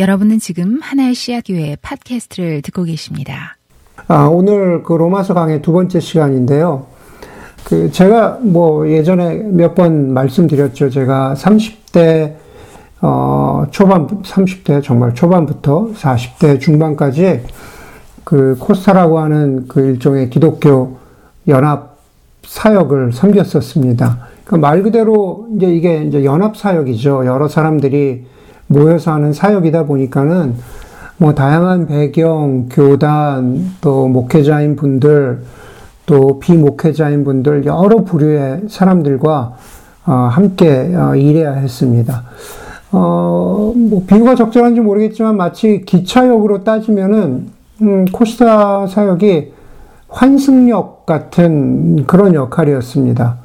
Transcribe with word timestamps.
여러분은 0.00 0.38
지금 0.38 0.78
하나의 0.80 1.14
씨앗교회 1.14 1.76
팟캐스트를 1.82 2.62
듣고 2.62 2.84
계십니다. 2.84 3.58
아, 4.08 4.24
오늘 4.24 4.82
그 4.82 4.94
로마서 4.94 5.34
강의 5.34 5.60
두 5.60 5.72
번째 5.72 6.00
시간인데요. 6.00 6.86
그 7.64 7.92
제가 7.92 8.38
뭐 8.40 8.88
예전에 8.88 9.34
몇 9.34 9.74
번 9.74 10.14
말씀드렸죠. 10.14 10.88
제가 10.88 11.34
30대 11.36 12.32
어 13.02 13.64
초반 13.70 14.06
30대 14.06 14.82
정말 14.82 15.14
초반부터 15.14 15.90
40대 15.94 16.58
중반까지 16.60 17.42
그 18.24 18.56
코스타라고 18.58 19.18
하는 19.18 19.68
그 19.68 19.80
일종의 19.82 20.30
기독교 20.30 20.96
연합 21.46 21.98
사역을 22.46 23.12
섬겼었습니다. 23.12 24.18
그러니까 24.44 24.66
말 24.66 24.82
그대로 24.82 25.46
이제 25.56 25.66
이게 25.66 26.02
이제 26.04 26.24
연합 26.24 26.56
사역이죠. 26.56 27.26
여러 27.26 27.48
사람들이 27.48 28.24
모여서 28.70 29.12
하는 29.12 29.32
사역이다 29.32 29.84
보니까는 29.84 30.54
뭐 31.18 31.34
다양한 31.34 31.86
배경, 31.86 32.68
교단, 32.70 33.72
또 33.80 34.06
목회자인 34.06 34.76
분들, 34.76 35.40
또 36.06 36.38
비목회자인 36.38 37.24
분들 37.24 37.66
여러 37.66 38.04
부류의 38.04 38.62
사람들과 38.68 39.56
어, 40.06 40.12
함께 40.12 40.94
어, 40.94 41.16
일해야 41.16 41.52
했습니다. 41.52 42.22
어, 42.92 43.72
뭐 43.74 44.04
비유가 44.06 44.34
적절한지 44.36 44.80
모르겠지만 44.80 45.36
마치 45.36 45.82
기차역으로 45.84 46.62
따지면은 46.62 47.48
음, 47.82 48.04
코스타 48.06 48.86
사역이 48.86 49.52
환승역 50.08 51.06
같은 51.06 52.06
그런 52.06 52.34
역할이었습니다. 52.34 53.36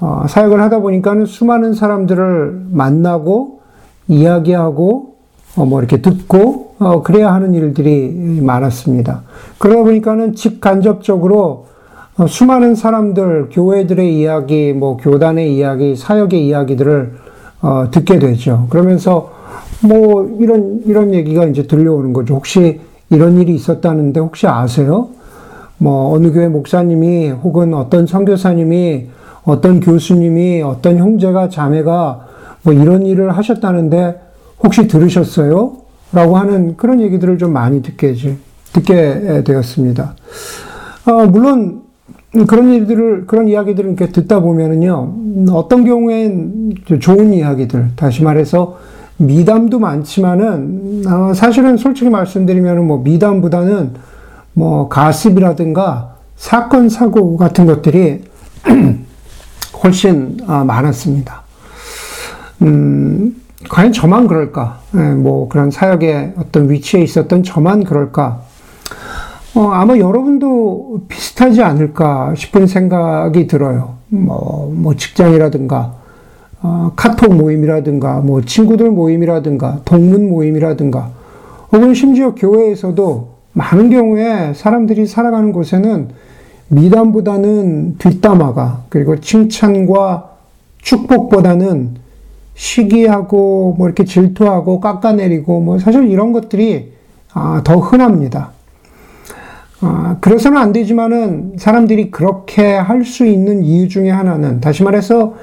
어, 0.00 0.24
사역을 0.28 0.62
하다 0.62 0.78
보니까는 0.80 1.26
수많은 1.26 1.74
사람들을 1.74 2.66
만나고 2.70 3.61
이야기하고 4.08 5.14
어, 5.56 5.64
뭐 5.64 5.80
이렇게 5.80 6.00
듣고 6.00 6.74
어, 6.78 7.02
그래야 7.02 7.32
하는 7.32 7.54
일들이 7.54 8.08
많았습니다. 8.40 9.22
그러다 9.58 9.82
보니까는 9.82 10.34
직간접적으로 10.34 11.66
어, 12.18 12.26
수많은 12.26 12.74
사람들, 12.74 13.48
교회들의 13.50 14.18
이야기, 14.18 14.72
뭐 14.72 14.96
교단의 14.96 15.54
이야기, 15.54 15.96
사역의 15.96 16.46
이야기들을 16.46 17.12
어, 17.62 17.86
듣게 17.90 18.18
되죠. 18.18 18.66
그러면서 18.70 19.30
뭐 19.82 20.36
이런 20.40 20.82
이런 20.84 21.14
얘기가 21.14 21.44
이제 21.46 21.66
들려오는 21.66 22.12
거죠. 22.12 22.34
혹시 22.34 22.80
이런 23.10 23.40
일이 23.40 23.54
있었다는데 23.54 24.20
혹시 24.20 24.46
아세요? 24.46 25.08
뭐 25.78 26.12
어느 26.12 26.32
교회 26.32 26.48
목사님이 26.48 27.30
혹은 27.30 27.74
어떤 27.74 28.06
선교사님이 28.06 29.06
어떤 29.44 29.80
교수님이 29.80 30.62
어떤 30.62 30.98
형제가 30.98 31.48
자매가 31.48 32.26
뭐 32.62 32.72
이런 32.72 33.06
일을 33.06 33.36
하셨다는데 33.36 34.20
혹시 34.62 34.86
들으셨어요? 34.86 35.76
라고 36.12 36.36
하는 36.36 36.76
그런 36.76 37.00
얘기들을 37.00 37.38
좀 37.38 37.52
많이 37.52 37.82
듣게, 37.82 38.14
듣게 38.72 39.42
되었습니다. 39.44 40.14
어, 41.06 41.26
물론 41.26 41.82
그런 42.46 42.72
일들을, 42.72 43.26
그런 43.26 43.48
이야기들을 43.48 43.90
이렇게 43.90 44.10
듣다 44.10 44.40
보면은요, 44.40 45.52
어떤 45.52 45.84
경우엔 45.84 46.74
좋은 47.00 47.34
이야기들, 47.34 47.90
다시 47.96 48.22
말해서 48.22 48.78
미담도 49.18 49.78
많지만은, 49.78 51.02
어, 51.06 51.34
사실은 51.34 51.76
솔직히 51.76 52.08
말씀드리면 52.10 52.86
뭐 52.86 52.98
미담보다는 52.98 53.90
뭐 54.54 54.88
가습이라든가 54.88 56.16
사건, 56.36 56.88
사고 56.88 57.36
같은 57.36 57.66
것들이 57.66 58.22
훨씬 59.84 60.38
어, 60.46 60.64
많았습니다. 60.64 61.41
음, 62.62 63.36
과연 63.68 63.92
저만 63.92 64.26
그럴까? 64.26 64.80
예, 64.96 65.00
뭐 65.14 65.48
그런 65.48 65.70
사역의 65.70 66.34
어떤 66.36 66.70
위치에 66.70 67.02
있었던 67.02 67.42
저만 67.42 67.84
그럴까? 67.84 68.42
어, 69.54 69.68
아마 69.68 69.98
여러분도 69.98 71.02
비슷하지 71.08 71.62
않을까 71.62 72.34
싶은 72.34 72.66
생각이 72.66 73.46
들어요. 73.46 73.94
뭐, 74.08 74.72
뭐 74.74 74.96
직장이라든가, 74.96 75.94
어, 76.62 76.92
카톡 76.96 77.34
모임이라든가, 77.34 78.20
뭐 78.20 78.40
친구들 78.42 78.90
모임이라든가, 78.90 79.80
동문 79.84 80.28
모임이라든가, 80.28 81.10
혹은 81.70 81.94
심지어 81.94 82.34
교회에서도 82.34 83.32
많은 83.52 83.90
경우에 83.90 84.54
사람들이 84.54 85.06
살아가는 85.06 85.52
곳에는 85.52 86.08
미담보다는 86.68 87.96
뒷담화가, 87.98 88.84
그리고 88.88 89.20
칭찬과 89.20 90.30
축복보다는 90.80 92.01
시기하고 92.54 93.74
뭐 93.78 93.88
이렇게 93.88 94.04
질투하고 94.04 94.80
깎아내리고 94.80 95.60
뭐 95.60 95.78
사실 95.78 96.08
이런 96.10 96.32
것들이 96.32 96.92
아, 97.32 97.62
더 97.64 97.76
흔합니다. 97.76 98.50
아, 99.80 100.16
그래서는 100.20 100.58
안 100.58 100.72
되지만은 100.72 101.54
사람들이 101.58 102.10
그렇게 102.10 102.74
할 102.74 103.04
수 103.04 103.26
있는 103.26 103.64
이유 103.64 103.88
중에 103.88 104.10
하나는 104.10 104.60
다시 104.60 104.82
말해서 104.84 105.34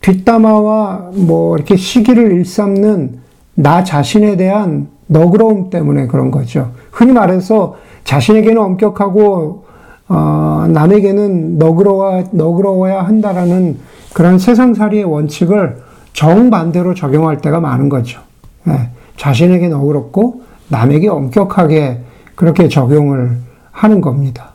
뒷담화와 0.00 1.10
뭐 1.14 1.56
이렇게 1.56 1.76
시기를 1.76 2.32
일삼는 2.32 3.18
나 3.54 3.84
자신에 3.84 4.36
대한 4.36 4.88
너그러움 5.06 5.70
때문에 5.70 6.06
그런 6.08 6.30
거죠. 6.30 6.72
흔히 6.90 7.12
말해서 7.12 7.76
자신에게는 8.04 8.60
엄격하고 8.60 9.64
어, 10.08 10.66
남에게는 10.68 11.58
너그러워 11.58 12.24
너그러워야 12.32 13.02
한다라는 13.02 13.78
그런 14.14 14.38
세상살이의 14.38 15.04
원칙을 15.04 15.78
정반대로 16.16 16.94
적용할 16.94 17.42
때가 17.42 17.60
많은 17.60 17.88
거죠. 17.90 18.20
네. 18.64 18.88
자신에게 19.18 19.68
너그럽고 19.68 20.42
남에게 20.68 21.08
엄격하게 21.08 22.00
그렇게 22.34 22.68
적용을 22.68 23.36
하는 23.70 24.00
겁니다. 24.00 24.52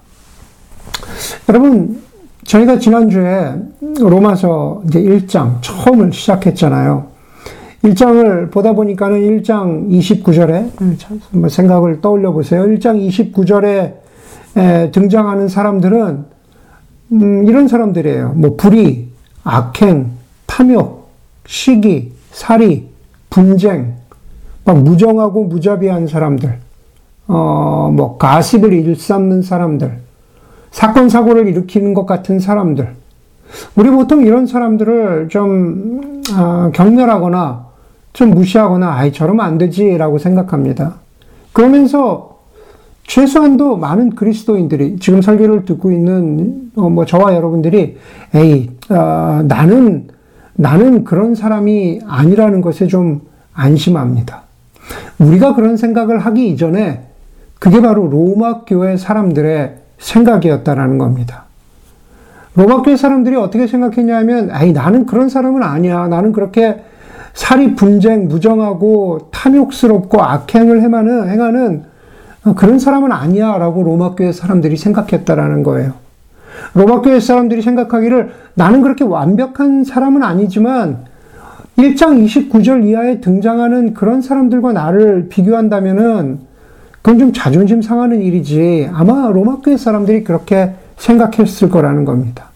여러분, 1.47 2.01
저희가 2.45 2.79
지난주에 2.79 3.53
로마서 3.99 4.81
이제 4.87 5.01
1장 5.01 5.57
처음을 5.61 6.11
시작했잖아요. 6.11 7.05
1장을 7.83 8.51
보다 8.51 8.73
보니까는 8.73 9.19
1장 9.19 9.87
29절에 9.89 11.49
생각을 11.49 12.01
떠올려 12.01 12.31
보세요. 12.31 12.63
1장 12.63 13.07
29절에 13.07 14.91
등장하는 14.91 15.47
사람들은 15.47 16.25
음, 17.11 17.47
이런 17.47 17.67
사람들이에요. 17.67 18.33
뭐 18.35 18.55
불의, 18.55 19.09
악행, 19.43 20.11
탐욕, 20.47 21.00
시기, 21.45 22.13
살이, 22.31 22.89
분쟁, 23.29 23.95
막 24.63 24.81
무정하고 24.81 25.45
무자비한 25.45 26.07
사람들, 26.07 26.59
어, 27.27 27.91
뭐, 27.93 28.17
가십을 28.17 28.73
일삼는 28.73 29.41
사람들, 29.41 29.99
사건, 30.71 31.09
사고를 31.09 31.47
일으키는 31.47 31.93
것 31.93 32.05
같은 32.05 32.39
사람들. 32.39 32.93
우리 33.75 33.89
보통 33.89 34.25
이런 34.25 34.45
사람들을 34.45 35.29
좀, 35.29 36.21
어, 36.37 36.71
경멸하거나, 36.73 37.65
좀 38.13 38.31
무시하거나, 38.31 38.93
아이, 38.93 39.11
저러면 39.11 39.45
안 39.45 39.57
되지라고 39.57 40.17
생각합니다. 40.17 40.95
그러면서, 41.53 42.39
최소한도 43.07 43.77
많은 43.77 44.11
그리스도인들이, 44.11 44.97
지금 44.99 45.21
설교를 45.21 45.65
듣고 45.65 45.91
있는, 45.91 46.71
어, 46.75 46.89
뭐, 46.89 47.05
저와 47.05 47.35
여러분들이, 47.35 47.97
에이, 48.33 48.69
어, 48.89 49.43
나는, 49.47 50.07
나는 50.55 51.03
그런 51.03 51.35
사람이 51.35 52.01
아니라는 52.07 52.61
것에 52.61 52.87
좀 52.87 53.21
안심합니다. 53.53 54.43
우리가 55.19 55.55
그런 55.55 55.77
생각을 55.77 56.19
하기 56.19 56.49
이전에 56.49 57.07
그게 57.59 57.81
바로 57.81 58.07
로마 58.07 58.61
교회 58.61 58.97
사람들의 58.97 59.75
생각이었다라는 59.99 60.97
겁니다. 60.97 61.43
로마 62.55 62.81
교회 62.81 62.97
사람들이 62.97 63.35
어떻게 63.35 63.67
생각했냐면, 63.67 64.49
아이, 64.51 64.73
나는 64.73 65.05
그런 65.05 65.29
사람은 65.29 65.63
아니야. 65.63 66.07
나는 66.07 66.33
그렇게 66.33 66.81
살이 67.33 67.75
분쟁, 67.75 68.27
무정하고 68.27 69.29
탐욕스럽고 69.31 70.21
악행을 70.21 70.81
행하는, 70.81 71.29
행하는 71.29 71.83
그런 72.55 72.79
사람은 72.79 73.11
아니야. 73.11 73.57
라고 73.57 73.83
로마 73.83 74.15
교회 74.15 74.31
사람들이 74.31 74.75
생각했다라는 74.75 75.63
거예요. 75.63 75.93
로마 76.73 77.01
교회 77.01 77.19
사람들이 77.19 77.61
생각하기를 77.61 78.31
나는 78.53 78.81
그렇게 78.81 79.03
완벽한 79.03 79.83
사람은 79.83 80.23
아니지만 80.23 81.05
1장 81.77 82.25
29절 82.25 82.85
이하에 82.85 83.21
등장하는 83.21 83.93
그런 83.93 84.21
사람들과 84.21 84.73
나를 84.73 85.27
비교한다면은 85.29 86.39
그건 87.01 87.19
좀 87.19 87.33
자존심 87.33 87.81
상하는 87.81 88.21
일이지. 88.21 88.89
아마 88.93 89.29
로마 89.31 89.57
교회 89.57 89.75
사람들이 89.75 90.23
그렇게 90.23 90.73
생각했을 90.97 91.69
거라는 91.69 92.05
겁니다. 92.05 92.51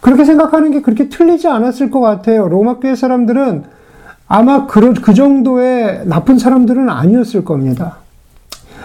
그렇게 0.00 0.24
생각하는 0.24 0.70
게 0.70 0.80
그렇게 0.80 1.08
틀리지 1.08 1.46
않았을 1.46 1.90
것 1.90 2.00
같아요. 2.00 2.48
로마 2.48 2.78
교회 2.78 2.94
사람들은 2.94 3.64
아마 4.26 4.66
그, 4.66 4.94
그 4.94 5.12
정도의 5.12 6.02
나쁜 6.06 6.38
사람들은 6.38 6.88
아니었을 6.88 7.44
겁니다. 7.44 7.98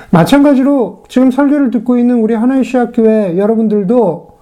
마찬가지로 0.09 1.03
지금 1.07 1.31
설교를 1.31 1.71
듣고 1.71 1.97
있는 1.97 2.15
우리 2.15 2.33
하나의 2.33 2.63
시학교회 2.63 3.37
여러분들도 3.37 4.34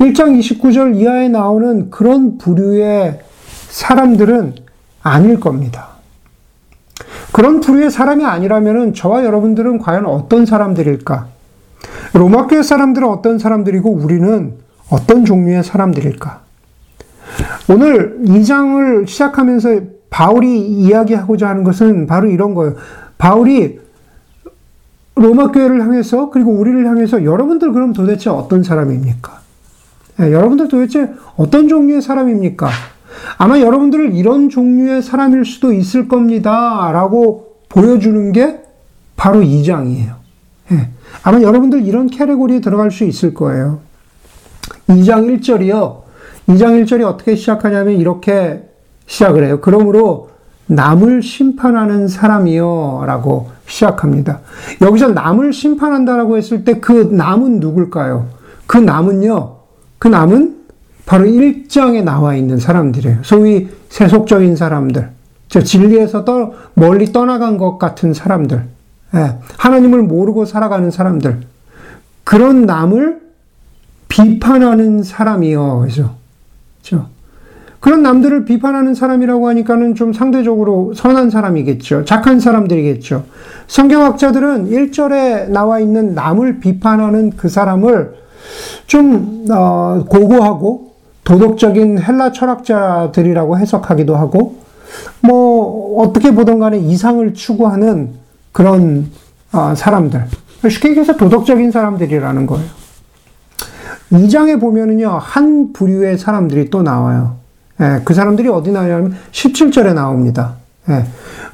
1장 0.00 0.38
29절 0.38 0.96
이하에 0.96 1.28
나오는 1.28 1.90
그런 1.90 2.38
부류의 2.38 3.20
사람들은 3.68 4.54
아닐 5.02 5.40
겁니다. 5.40 5.88
그런 7.32 7.60
부류의 7.60 7.90
사람이 7.90 8.24
아니라면 8.24 8.94
저와 8.94 9.24
여러분들은 9.24 9.78
과연 9.78 10.06
어떤 10.06 10.46
사람들일까? 10.46 11.26
로마교회 12.14 12.62
사람들은 12.62 13.08
어떤 13.08 13.38
사람들이고 13.38 13.90
우리는 13.90 14.54
어떤 14.88 15.24
종류의 15.24 15.62
사람들일까? 15.64 16.40
오늘 17.68 18.18
이 18.24 18.44
장을 18.44 19.06
시작하면서 19.06 19.80
바울이 20.10 20.60
이야기하고자 20.66 21.48
하는 21.48 21.64
것은 21.64 22.06
바로 22.06 22.28
이런 22.28 22.54
거예요. 22.54 22.76
바울이 23.18 23.80
로마 25.16 25.50
교회를 25.50 25.82
향해서 25.82 26.30
그리고 26.30 26.52
우리를 26.52 26.86
향해서 26.86 27.24
여러분들 27.24 27.72
그럼 27.72 27.92
도대체 27.92 28.30
어떤 28.30 28.62
사람입니까? 28.62 29.47
네, 30.18 30.32
여러분들 30.32 30.68
도대체 30.68 31.08
어떤 31.36 31.68
종류의 31.68 32.02
사람입니까? 32.02 32.68
아마 33.38 33.60
여러분들을 33.60 34.14
이런 34.14 34.48
종류의 34.48 35.02
사람일 35.02 35.44
수도 35.44 35.72
있을 35.72 36.08
겁니다. 36.08 36.90
라고 36.92 37.56
보여주는 37.68 38.32
게 38.32 38.60
바로 39.16 39.42
이 39.42 39.64
장이에요. 39.64 40.14
네, 40.70 40.90
아마 41.22 41.40
여러분들 41.40 41.86
이런 41.86 42.08
캐레고리에 42.08 42.60
들어갈 42.60 42.90
수 42.90 43.04
있을 43.04 43.32
거예요. 43.34 43.80
2장 44.88 45.40
1절이요. 45.40 46.02
2장 46.48 46.82
1절이 46.84 47.02
어떻게 47.04 47.36
시작하냐면 47.36 47.94
이렇게 47.94 48.64
시작을 49.06 49.44
해요. 49.44 49.60
그러므로 49.60 50.30
남을 50.66 51.22
심판하는 51.22 52.08
사람이요. 52.08 53.04
라고 53.06 53.50
시작합니다. 53.66 54.40
여기서 54.82 55.08
남을 55.08 55.52
심판한다라고 55.52 56.36
했을 56.36 56.64
때 56.64 56.80
그 56.80 56.92
남은 56.92 57.60
누굴까요? 57.60 58.28
그 58.66 58.78
남은요. 58.78 59.57
그 59.98 60.08
남은 60.08 60.56
바로 61.06 61.24
1장에 61.24 62.02
나와 62.02 62.34
있는 62.34 62.58
사람들이에요. 62.58 63.18
소위 63.22 63.68
세속적인 63.88 64.56
사람들. 64.56 65.10
저 65.48 65.62
진리에서 65.62 66.24
떠, 66.24 66.52
멀리 66.74 67.12
떠나간 67.12 67.56
것 67.56 67.78
같은 67.78 68.12
사람들. 68.12 68.64
예, 69.14 69.38
하나님을 69.56 70.02
모르고 70.02 70.44
살아가는 70.44 70.90
사람들. 70.90 71.40
그런 72.24 72.66
남을 72.66 73.20
비판하는 74.08 75.02
사람이요. 75.02 75.80
그죠? 75.86 76.18
그런 77.80 78.02
남들을 78.02 78.44
비판하는 78.44 78.94
사람이라고 78.94 79.48
하니까는 79.48 79.94
좀 79.94 80.12
상대적으로 80.12 80.92
선한 80.94 81.30
사람이겠죠. 81.30 82.04
착한 82.04 82.40
사람들이겠죠. 82.40 83.24
성경학자들은 83.68 84.70
1절에 84.70 85.48
나와 85.50 85.78
있는 85.78 86.14
남을 86.14 86.58
비판하는 86.58 87.30
그 87.36 87.48
사람을 87.48 88.14
좀, 88.86 89.46
어, 89.50 90.04
고고하고 90.08 90.92
도덕적인 91.24 92.02
헬라 92.02 92.32
철학자들이라고 92.32 93.58
해석하기도 93.58 94.16
하고, 94.16 94.56
뭐, 95.20 96.02
어떻게 96.02 96.34
보던 96.34 96.58
간에 96.58 96.78
이상을 96.78 97.34
추구하는 97.34 98.14
그런, 98.52 99.10
어, 99.52 99.74
사람들. 99.76 100.24
쉽게 100.68 100.90
얘기해서 100.90 101.16
도덕적인 101.16 101.70
사람들이라는 101.70 102.46
거예요. 102.46 102.66
2장에 104.12 104.60
보면은요, 104.60 105.18
한 105.20 105.72
부류의 105.72 106.18
사람들이 106.18 106.70
또 106.70 106.82
나와요. 106.82 107.36
예, 107.80 108.00
그 108.04 108.14
사람들이 108.14 108.48
어디 108.48 108.72
나오냐면 108.72 109.14
17절에 109.30 109.94
나옵니다. 109.94 110.54
예, 110.88 111.04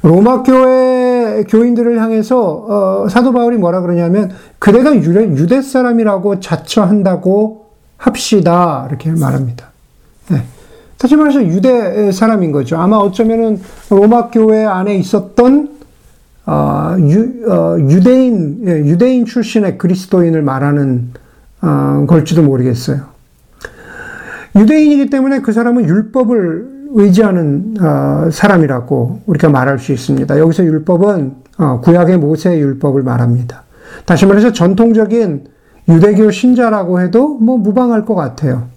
로마 0.01 0.41
교회 0.41 1.04
교인들을 1.43 2.01
향해서 2.01 3.03
어, 3.05 3.09
사도 3.09 3.33
바울이 3.33 3.57
뭐라 3.57 3.81
그러냐면 3.81 4.31
그대가 4.59 4.95
유대, 4.95 5.27
유대 5.29 5.61
사람이라고 5.61 6.39
자처한다고 6.39 7.65
합시다 7.97 8.85
이렇게 8.89 9.11
말합니다. 9.11 9.71
예, 10.31 10.43
다시 10.97 11.15
말해서 11.15 11.45
유대 11.45 12.11
사람인 12.11 12.51
거죠. 12.51 12.77
아마 12.77 12.97
어쩌면은 12.97 13.59
로마 13.89 14.29
교회 14.29 14.65
안에 14.65 14.95
있었던 14.95 15.69
어, 16.47 16.95
유, 16.99 17.51
어, 17.51 17.77
유대인 17.79 18.61
예, 18.67 18.71
유대인 18.79 19.25
출신의 19.25 19.77
그리스도인을 19.77 20.41
말하는 20.41 21.11
어, 21.61 22.05
걸지도 22.07 22.43
모르겠어요. 22.43 23.01
유대인이기 24.55 25.09
때문에 25.09 25.41
그 25.41 25.51
사람은 25.51 25.85
율법을 25.85 26.74
의지하는 26.95 27.75
어, 27.81 28.29
사람이라고 28.31 29.19
우리가 29.25 29.49
말할 29.49 29.79
수 29.79 29.91
있습니다. 29.91 30.39
여기서 30.39 30.63
율법은 30.63 31.35
어, 31.57 31.81
구약의 31.81 32.17
모세의 32.17 32.59
율법을 32.59 33.03
말합니다. 33.03 33.63
다시 34.05 34.25
말해서 34.25 34.53
전통적인 34.53 35.45
유대교 35.89 36.31
신자라고 36.31 37.01
해도 37.01 37.37
뭐 37.37 37.57
무방할 37.57 38.05
것 38.05 38.15
같아요. 38.15 38.67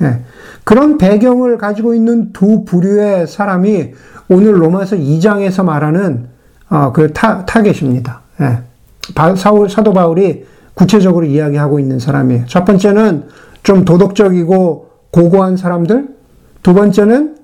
예. 0.00 0.20
그런 0.64 0.96
배경을 0.96 1.58
가지고 1.58 1.94
있는 1.94 2.32
두 2.32 2.64
부류의 2.64 3.26
사람이 3.26 3.92
오늘 4.30 4.60
로마서 4.62 4.96
2장에서 4.96 5.62
말하는 5.62 6.26
어, 6.70 6.92
그 6.92 7.12
타, 7.12 7.44
타겟입니다. 7.44 8.22
예. 8.40 8.60
사도 9.36 9.92
바울이 9.92 10.46
구체적으로 10.72 11.26
이야기하고 11.26 11.78
있는 11.80 11.98
사람이에요. 11.98 12.44
첫 12.46 12.64
번째는 12.64 13.24
좀 13.62 13.84
도덕적이고 13.84 14.88
고고한 15.10 15.56
사람들, 15.56 16.08
두 16.62 16.74
번째는 16.74 17.37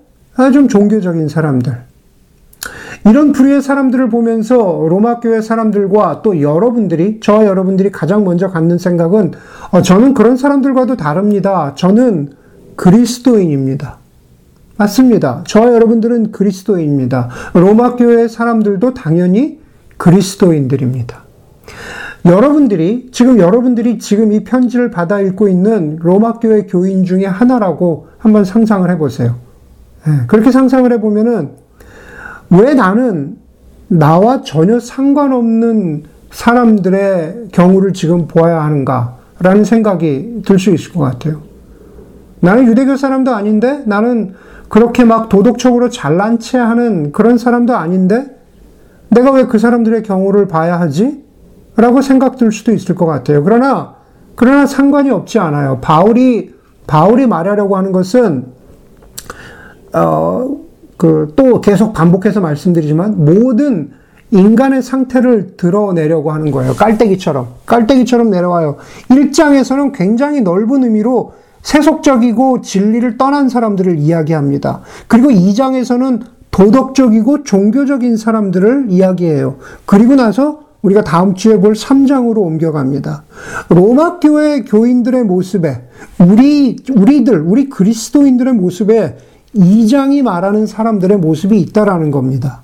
좀 0.53 0.69
종교적인 0.69 1.29
사람들. 1.29 1.95
이런 3.07 3.33
부류의 3.33 3.61
사람들을 3.61 4.09
보면서 4.09 4.87
로마 4.89 5.21
교회 5.21 5.43
사람들과 5.43 6.23
또 6.23 6.41
여러분들이 6.41 7.21
저와 7.21 7.45
여러분들이 7.45 7.91
가장 7.93 8.25
먼저 8.25 8.49
갖는 8.49 8.79
생각은 8.79 9.33
어, 9.71 9.83
저는 9.83 10.15
그런 10.15 10.37
사람들과도 10.37 10.97
다릅니다. 10.97 11.75
저는 11.77 12.31
그리스도인입니다. 12.77 13.99
맞습니다. 14.77 15.45
저와 15.47 15.73
여러분들은 15.75 16.33
그리스도인입니다. 16.33 17.29
로마 17.53 17.95
교회 17.97 18.27
사람들도 18.27 18.95
당연히 18.95 19.61
그리스도인들입니다. 19.99 21.25
여러분들이 22.25 23.11
지금 23.13 23.39
여러분들이 23.39 23.99
지금 23.99 24.33
이 24.33 24.45
편지를 24.45 24.91
받아 24.91 25.21
읽고 25.21 25.49
있는 25.49 25.99
로마 26.01 26.35
교회 26.35 26.63
교인 26.63 27.05
중에 27.05 27.27
하나라고 27.27 28.09
한번 28.19 28.45
상상을 28.45 28.91
해 28.91 28.97
보세요. 28.97 29.44
예, 30.07 30.27
그렇게 30.27 30.51
상상을 30.51 30.91
해보면은 30.93 31.53
왜 32.51 32.75
나는 32.75 33.39
나와 33.89 34.43
전혀 34.43 34.79
상관없는 34.81 36.05
사람들의 36.31 37.49
경우를 37.53 37.93
지금 37.93 38.27
보아야 38.27 38.63
하는가라는 38.65 39.65
생각이 39.65 40.43
들 40.45 40.59
수 40.59 40.71
있을 40.71 40.93
것 40.93 41.01
같아요. 41.01 41.43
나는 42.41 42.67
유대교 42.67 42.97
사람도 42.97 43.35
아닌데 43.35 43.83
나는 43.87 44.35
그렇게 44.69 45.05
막 45.05 45.29
도덕적으로 45.29 45.89
잘난 45.89 46.39
체 46.39 46.59
하는 46.59 47.13
그런 47.13 47.39
사람도 47.39 47.75
아닌데 47.75 48.37
내가 49.09 49.31
왜 49.31 49.45
그 49.45 49.59
사람들의 49.59 50.03
경우를 50.03 50.49
봐야 50.49 50.81
하지? 50.81 51.23
라고 51.77 52.03
생각될 52.03 52.53
수도 52.53 52.73
있을 52.73 52.95
것 52.95 53.07
같아요. 53.07 53.43
그러나, 53.45 53.95
그러나 54.35 54.67
상관이 54.67 55.11
없지 55.11 55.39
않아요. 55.39 55.79
바울이, 55.81 56.55
바울이 56.87 57.27
말하려고 57.27 57.77
하는 57.77 57.93
것은, 57.93 58.47
어, 59.95 60.57
그, 60.97 61.33
또 61.37 61.61
계속 61.61 61.93
반복해서 61.93 62.41
말씀드리지만, 62.41 63.25
모든 63.25 63.93
인간의 64.31 64.83
상태를 64.83 65.57
드러내려고 65.57 66.33
하는 66.33 66.51
거예요. 66.51 66.75
깔때기처럼. 66.75 67.49
깔때기처럼 67.67 68.31
내려와요. 68.31 68.77
1장에서는 69.11 69.93
굉장히 69.95 70.41
넓은 70.41 70.83
의미로 70.83 71.35
세속적이고 71.63 72.61
진리를 72.61 73.17
떠난 73.17 73.49
사람들을 73.49 73.99
이야기합니다. 73.99 74.81
그리고 75.07 75.31
2장에서는 75.31 76.23
도덕적이고 76.51 77.45
종교적인 77.45 78.17
사람들을 78.17 78.87
이야기해요. 78.89 79.57
그리고 79.87 80.15
나서 80.15 80.61
우리가 80.83 81.03
다음 81.03 81.35
주에 81.35 81.59
볼 81.59 81.73
3장으로 81.73 82.39
옮겨갑니다. 82.39 83.25
로마 83.71 84.21
교회 84.21 84.63
교인들의 84.63 85.25
모습에 85.25 85.83
우리 86.19 86.77
우리들 86.95 87.41
우리 87.41 87.71
그리스도인들의 87.71 88.53
모습에 88.53 89.17
2장이 89.55 90.23
말하는 90.23 90.67
사람들의 90.67 91.19
모습이 91.19 91.59
있다라는 91.61 92.11
겁니다. 92.11 92.63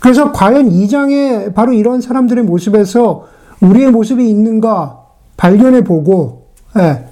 그래서 0.00 0.32
과연 0.32 0.70
2장에 0.70 1.54
바로 1.54 1.72
이런 1.72 2.00
사람들의 2.00 2.44
모습에서 2.44 3.26
우리의 3.60 3.90
모습이 3.90 4.28
있는가 4.28 5.00
발견해 5.36 5.82
보고 5.82 6.46
예, 6.76 7.06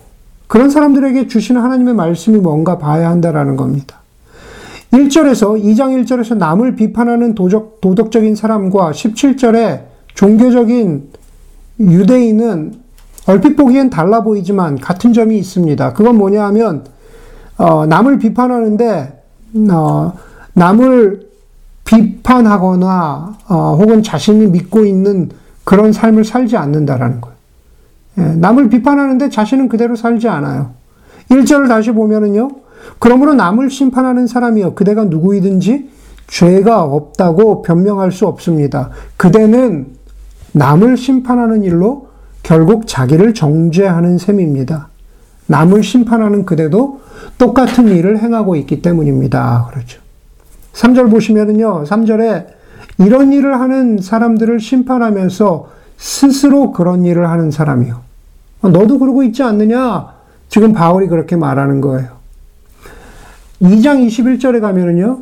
그런 0.46 0.70
사람들에게 0.70 1.28
주시는 1.28 1.60
하나님의 1.60 1.94
말씀이 1.94 2.38
뭔가 2.38 2.78
봐야 2.78 3.10
한다라는 3.10 3.56
겁니다. 3.56 4.02
1절에서 4.92 5.62
2장 5.62 6.04
1절에서 6.04 6.36
남을 6.36 6.76
비판하는 6.76 7.34
도적, 7.34 7.80
도덕적인 7.80 8.36
사람과 8.36 8.90
17절에 8.90 9.84
종교적인 10.14 11.08
유대인은 11.80 12.74
얼핏 13.26 13.56
보기엔 13.56 13.88
달라 13.88 14.22
보이지만 14.22 14.78
같은 14.78 15.12
점이 15.12 15.38
있습니다. 15.38 15.94
그건 15.94 16.18
뭐냐 16.18 16.44
하면, 16.46 16.84
어, 17.58 17.86
남을 17.86 18.18
비판하는데, 18.18 19.22
어, 19.70 20.12
남을 20.54 21.28
비판하거나, 21.84 23.38
어, 23.48 23.76
혹은 23.78 24.02
자신이 24.02 24.46
믿고 24.46 24.84
있는 24.84 25.30
그런 25.64 25.92
삶을 25.92 26.24
살지 26.24 26.56
않는다라는 26.56 27.20
거예요. 27.20 27.36
예, 28.18 28.22
남을 28.22 28.68
비판하는데 28.68 29.30
자신은 29.30 29.68
그대로 29.68 29.96
살지 29.96 30.28
않아요. 30.28 30.70
1절을 31.30 31.68
다시 31.68 31.92
보면은요, 31.92 32.50
그러므로 32.98 33.34
남을 33.34 33.70
심판하는 33.70 34.26
사람이요. 34.26 34.74
그대가 34.74 35.04
누구이든지 35.04 35.90
죄가 36.26 36.82
없다고 36.82 37.62
변명할 37.62 38.12
수 38.12 38.26
없습니다. 38.26 38.90
그대는 39.16 39.88
남을 40.52 40.96
심판하는 40.96 41.62
일로 41.62 42.08
결국 42.42 42.86
자기를 42.86 43.34
정죄하는 43.34 44.18
셈입니다. 44.18 44.88
남을 45.46 45.82
심판하는 45.82 46.44
그대도 46.44 47.00
똑같은 47.38 47.88
일을 47.88 48.20
행하고 48.20 48.56
있기 48.56 48.82
때문입니다. 48.82 49.68
그렇죠. 49.70 50.00
3절 50.72 51.10
보시면은요, 51.10 51.84
3절에 51.84 52.46
이런 52.98 53.32
일을 53.32 53.60
하는 53.60 53.98
사람들을 53.98 54.60
심판하면서 54.60 55.68
스스로 55.96 56.72
그런 56.72 57.04
일을 57.04 57.28
하는 57.28 57.50
사람이요. 57.50 58.00
너도 58.62 58.98
그러고 58.98 59.22
있지 59.22 59.42
않느냐? 59.42 60.14
지금 60.48 60.72
바울이 60.72 61.08
그렇게 61.08 61.36
말하는 61.36 61.80
거예요. 61.80 62.08
2장 63.60 64.06
21절에 64.06 64.60
가면은요, 64.60 65.20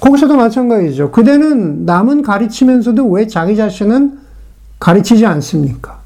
거기서도 0.00 0.36
마찬가지죠. 0.36 1.10
그대는 1.10 1.84
남은 1.84 2.22
가르치면서도 2.22 3.08
왜 3.10 3.26
자기 3.26 3.56
자신은 3.56 4.18
가르치지 4.78 5.24
않습니까? 5.24 6.03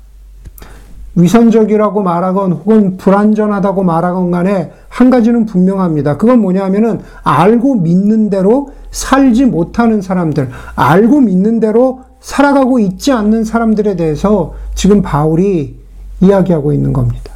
위선적이라고 1.18 2.02
말하건 2.02 2.52
혹은 2.52 2.96
불완전하다고 2.96 3.82
말하건 3.82 4.30
간에 4.30 4.72
한 4.88 5.10
가지는 5.10 5.46
분명합니다. 5.46 6.16
그건 6.16 6.40
뭐냐면은 6.40 7.00
알고 7.25 7.75
믿는 7.76 8.30
대로 8.30 8.70
살지 8.92 9.46
못하는 9.46 10.00
사람들, 10.00 10.48
알고 10.76 11.20
믿는 11.20 11.60
대로 11.60 12.02
살아가고 12.20 12.78
있지 12.78 13.12
않는 13.12 13.44
사람들에 13.44 13.96
대해서 13.96 14.54
지금 14.75 15.02
바울이 15.02 15.76
이야기하고 16.20 16.72
있는 16.72 16.92
겁니다. 16.92 17.32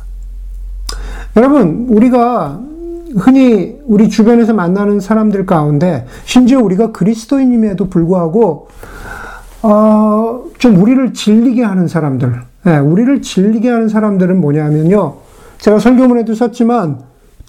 여러분, 1.37 1.87
우리가 1.91 2.61
흔히 3.17 3.79
우리 3.87 4.09
주변에서 4.09 4.53
만나는 4.53 5.01
사람들 5.01 5.45
가운데 5.45 6.07
심지어 6.25 6.61
우리가 6.61 6.93
그리스도인임에도 6.93 7.89
불구하고 7.89 8.69
어, 9.63 10.45
좀 10.59 10.77
우리를 10.81 11.13
질리게 11.13 11.63
하는 11.63 11.89
사람들, 11.89 12.43
네, 12.65 12.79
우리를 12.79 13.23
질리게 13.23 13.69
하는 13.69 13.89
사람들은 13.89 14.41
뭐냐면요. 14.41 15.17
제가 15.59 15.79
설교문에도 15.79 16.35
썼지만 16.35 17.01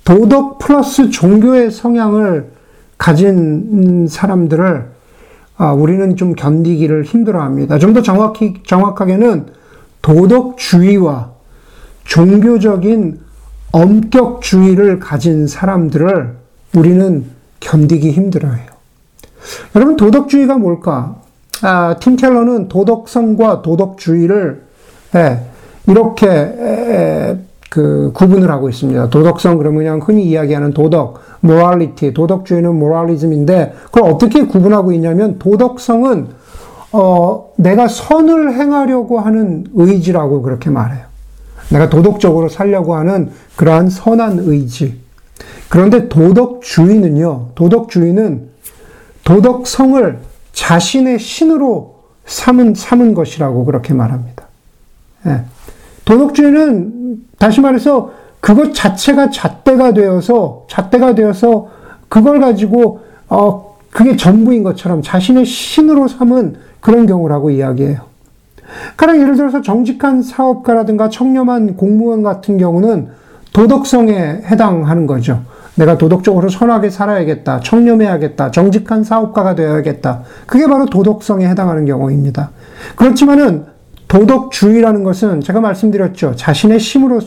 도덕 0.04 0.60
플러스 0.60 1.10
종교의 1.10 1.72
성향을 1.72 2.52
가진 2.98 4.08
사람들을 4.08 4.92
아, 5.58 5.72
우리는 5.72 6.16
좀 6.16 6.34
견디기를 6.34 7.04
힘들어합니다. 7.04 7.78
좀 7.78 7.94
더 7.94 8.02
정확히 8.02 8.56
정확하게는 8.66 9.48
도덕주의와 10.02 11.32
종교적인 12.06 13.20
엄격주의를 13.72 15.00
가진 15.00 15.48
사람들을 15.48 16.36
우리는 16.76 17.26
견디기 17.60 18.12
힘들어해요. 18.12 18.66
여러분 19.76 19.96
도덕주의가 19.96 20.58
뭘까? 20.58 21.22
아, 21.62 21.96
팀 22.00 22.16
켈러는 22.16 22.68
도덕성과 22.68 23.62
도덕주의를 23.62 24.64
예, 25.16 25.40
이렇게 25.88 26.28
에, 26.28 27.38
그 27.70 28.12
구분을 28.14 28.52
하고 28.52 28.70
있습니다. 28.70 29.10
도덕성 29.10 29.58
그러면 29.58 29.80
그냥 29.80 30.00
흔히 30.04 30.26
이야기하는 30.26 30.74
도덕, 30.74 31.22
모랄리티, 31.40 32.14
도덕주의는 32.14 32.76
모랄리즘인데 32.76 33.74
그걸 33.86 34.12
어떻게 34.12 34.46
구분하고 34.46 34.92
있냐면 34.94 35.40
도덕성은 35.40 36.28
어, 36.92 37.52
내가 37.56 37.88
선을 37.88 38.54
행하려고 38.54 39.20
하는 39.20 39.66
의지라고 39.74 40.44
그렇게 40.44 40.70
말해요. 40.70 41.06
내가 41.70 41.90
도덕적으로 41.90 42.50
살려고 42.50 42.96
하는 42.96 43.32
그러한 43.56 43.90
선한 43.90 44.40
의지. 44.46 45.02
그런데 45.70 46.08
도덕주의는요, 46.08 47.50
도덕주의는 47.56 48.50
도덕성을 49.24 50.20
자신의 50.52 51.18
신으로 51.18 51.96
삼은, 52.26 52.76
삼은 52.76 53.16
것이라고 53.16 53.66
그렇게 53.66 53.96
말합니다. 53.96 54.48
예. 55.28 55.42
도덕주의는 56.06 57.24
다시 57.38 57.62
말해서 57.62 58.12
그것 58.40 58.74
자체가 58.74 59.30
잣대가 59.30 59.94
되어서, 59.94 60.66
잣대가 60.68 61.16
되어서 61.16 61.70
그걸 62.10 62.40
가지고, 62.40 63.00
어, 63.30 63.78
그게 63.90 64.18
전부인 64.18 64.64
것처럼 64.64 65.02
자신의 65.02 65.46
신으로 65.46 66.08
삼은 66.08 66.56
그런 66.82 67.06
경우라고 67.06 67.52
이야기해요. 67.52 68.02
가령 68.98 69.22
예를 69.22 69.36
들어서 69.36 69.62
정직한 69.62 70.22
사업가라든가 70.22 71.10
청렴한 71.10 71.78
공무원 71.78 72.24
같은 72.24 72.58
경우는 72.58 73.10
도덕성에 73.54 74.42
해당하는 74.46 75.06
거죠. 75.06 75.44
내가 75.76 75.98
도덕적으로 75.98 76.50
선하게 76.50 76.90
살아야겠다. 76.90 77.62
청렴해야겠다. 77.62 78.52
정직한 78.52 79.04
사업가가 79.04 79.56
되어야겠다. 79.56 80.22
그게 80.46 80.68
바로 80.68 80.86
도덕성에 80.86 81.48
해당하는 81.48 81.86
경우입니다. 81.86 82.52
그렇지만은 82.96 83.66
도덕주의라는 84.14 85.04
것은 85.04 85.42
제가 85.42 85.60
말씀드렸죠. 85.60 86.36
자신의 86.36 86.80
심으로, 86.80 87.20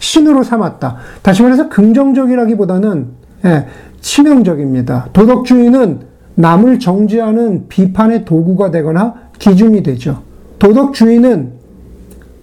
신으로 0.00 0.42
삼았다. 0.42 0.96
다시 1.22 1.40
말해서 1.42 1.68
긍정적이라기보다는, 1.68 3.06
예, 3.44 3.66
치명적입니다. 4.00 5.10
도덕주의는 5.12 6.00
남을 6.34 6.80
정죄하는 6.80 7.68
비판의 7.68 8.24
도구가 8.24 8.72
되거나 8.72 9.14
기준이 9.38 9.84
되죠. 9.84 10.22
도덕주의는 10.58 11.52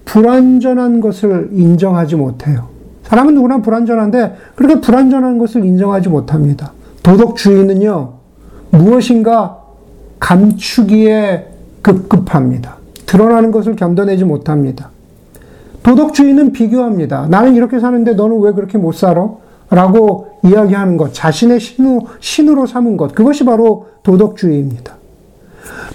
불완전한 0.05 1.01
것을 1.01 1.49
인정하지 1.51 2.15
못해요. 2.15 2.69
사람은 3.03 3.35
누구나 3.35 3.61
불완전한데 3.61 4.35
그렇게 4.55 4.79
불완전한 4.79 5.39
것을 5.39 5.65
인정하지 5.65 6.07
못합니다. 6.07 6.71
도덕주의는요, 7.03 8.13
무엇인가 8.71 9.57
감추기에 10.21 11.47
급급합니다. 11.81 12.78
드러나는 13.09 13.49
것을 13.49 13.75
견뎌내지 13.75 14.23
못합니다. 14.23 14.91
도덕주의는 15.81 16.51
비교합니다. 16.51 17.27
나는 17.27 17.55
이렇게 17.55 17.79
사는데 17.79 18.13
너는 18.13 18.39
왜 18.41 18.51
그렇게 18.51 18.77
못 18.77 18.93
살아? 18.93 19.27
라고 19.71 20.27
이야기하는 20.43 20.97
것, 20.97 21.11
자신의 21.13 21.59
신우, 21.59 22.01
신으로 22.19 22.67
삼은 22.67 22.97
것, 22.97 23.15
그것이 23.15 23.45
바로 23.45 23.87
도덕주의입니다. 24.03 24.93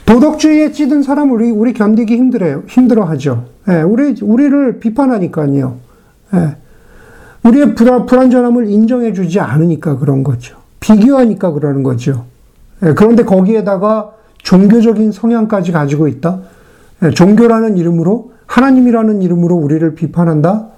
도덕주의에 0.06 0.73
찌든 0.73 1.02
사람 1.02 1.30
우리 1.30 1.50
우리 1.50 1.73
견디기 1.73 2.16
힘들어요. 2.16 2.64
힘들어하죠. 2.68 3.44
예, 3.68 3.83
우리 3.83 4.14
우리를 4.21 4.80
비판하니까요. 4.80 5.76
예, 6.35 6.56
우리의 7.44 7.75
불안, 7.76 8.06
불안전함을 8.06 8.68
인정해주지 8.68 9.38
않으니까 9.38 9.99
그런 9.99 10.25
거죠. 10.25 10.56
비교하니까 10.80 11.52
그러는 11.52 11.85
거죠. 11.85 12.25
예, 12.85 12.92
그런데 12.92 13.25
거기에다가 13.25 14.11
종교적인 14.38 15.12
성향까지 15.12 15.73
가지고 15.73 16.09
있다. 16.09 16.40
예, 17.04 17.11
종교라는 17.11 17.76
이름으로 17.76 18.32
하나님이라는 18.46 19.23
이름으로 19.23 19.54
우리를 19.56 19.94
비판한다. 19.94 20.68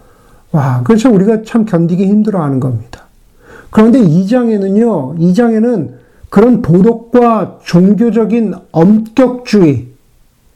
와, 0.53 0.83
그렇죠. 0.85 1.13
우리가 1.13 1.43
참 1.43 1.65
견디기 1.65 2.07
힘들어하는 2.07 2.61
겁니다. 2.61 3.03
그런데 3.71 3.99
이 4.01 4.27
장에는요. 4.27 5.17
이 5.19 5.35
장에는 5.35 5.95
그런 6.31 6.63
도덕과 6.63 7.59
종교적인 7.65 8.55
엄격주의, 8.73 9.89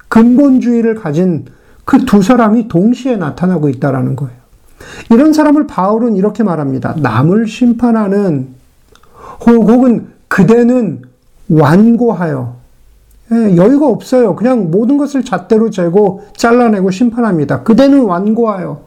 근본주의를 0.09 0.95
가진 0.97 1.47
그 1.85 1.99
두 2.07 2.23
사람이 2.23 2.69
동시에 2.69 3.17
나타나고 3.17 3.69
있다라는 3.69 4.15
거예요. 4.15 4.39
이런 5.11 5.33
사람을 5.33 5.67
바울은 5.67 6.17
이렇게 6.17 6.43
말합니다. 6.43 6.95
남을 6.99 7.47
심판하는 7.49 8.49
혹은 9.45 10.09
그대는 10.29 11.03
완고하여 11.49 12.55
예, 12.55 12.60
여유가 13.31 13.87
없어요. 13.87 14.35
그냥 14.35 14.71
모든 14.71 14.97
것을 14.97 15.25
잣대로 15.25 15.71
재고 15.71 16.25
잘라내고 16.37 16.91
심판합니다. 16.91 17.63
그대는 17.63 18.03
완고하여 18.03 18.83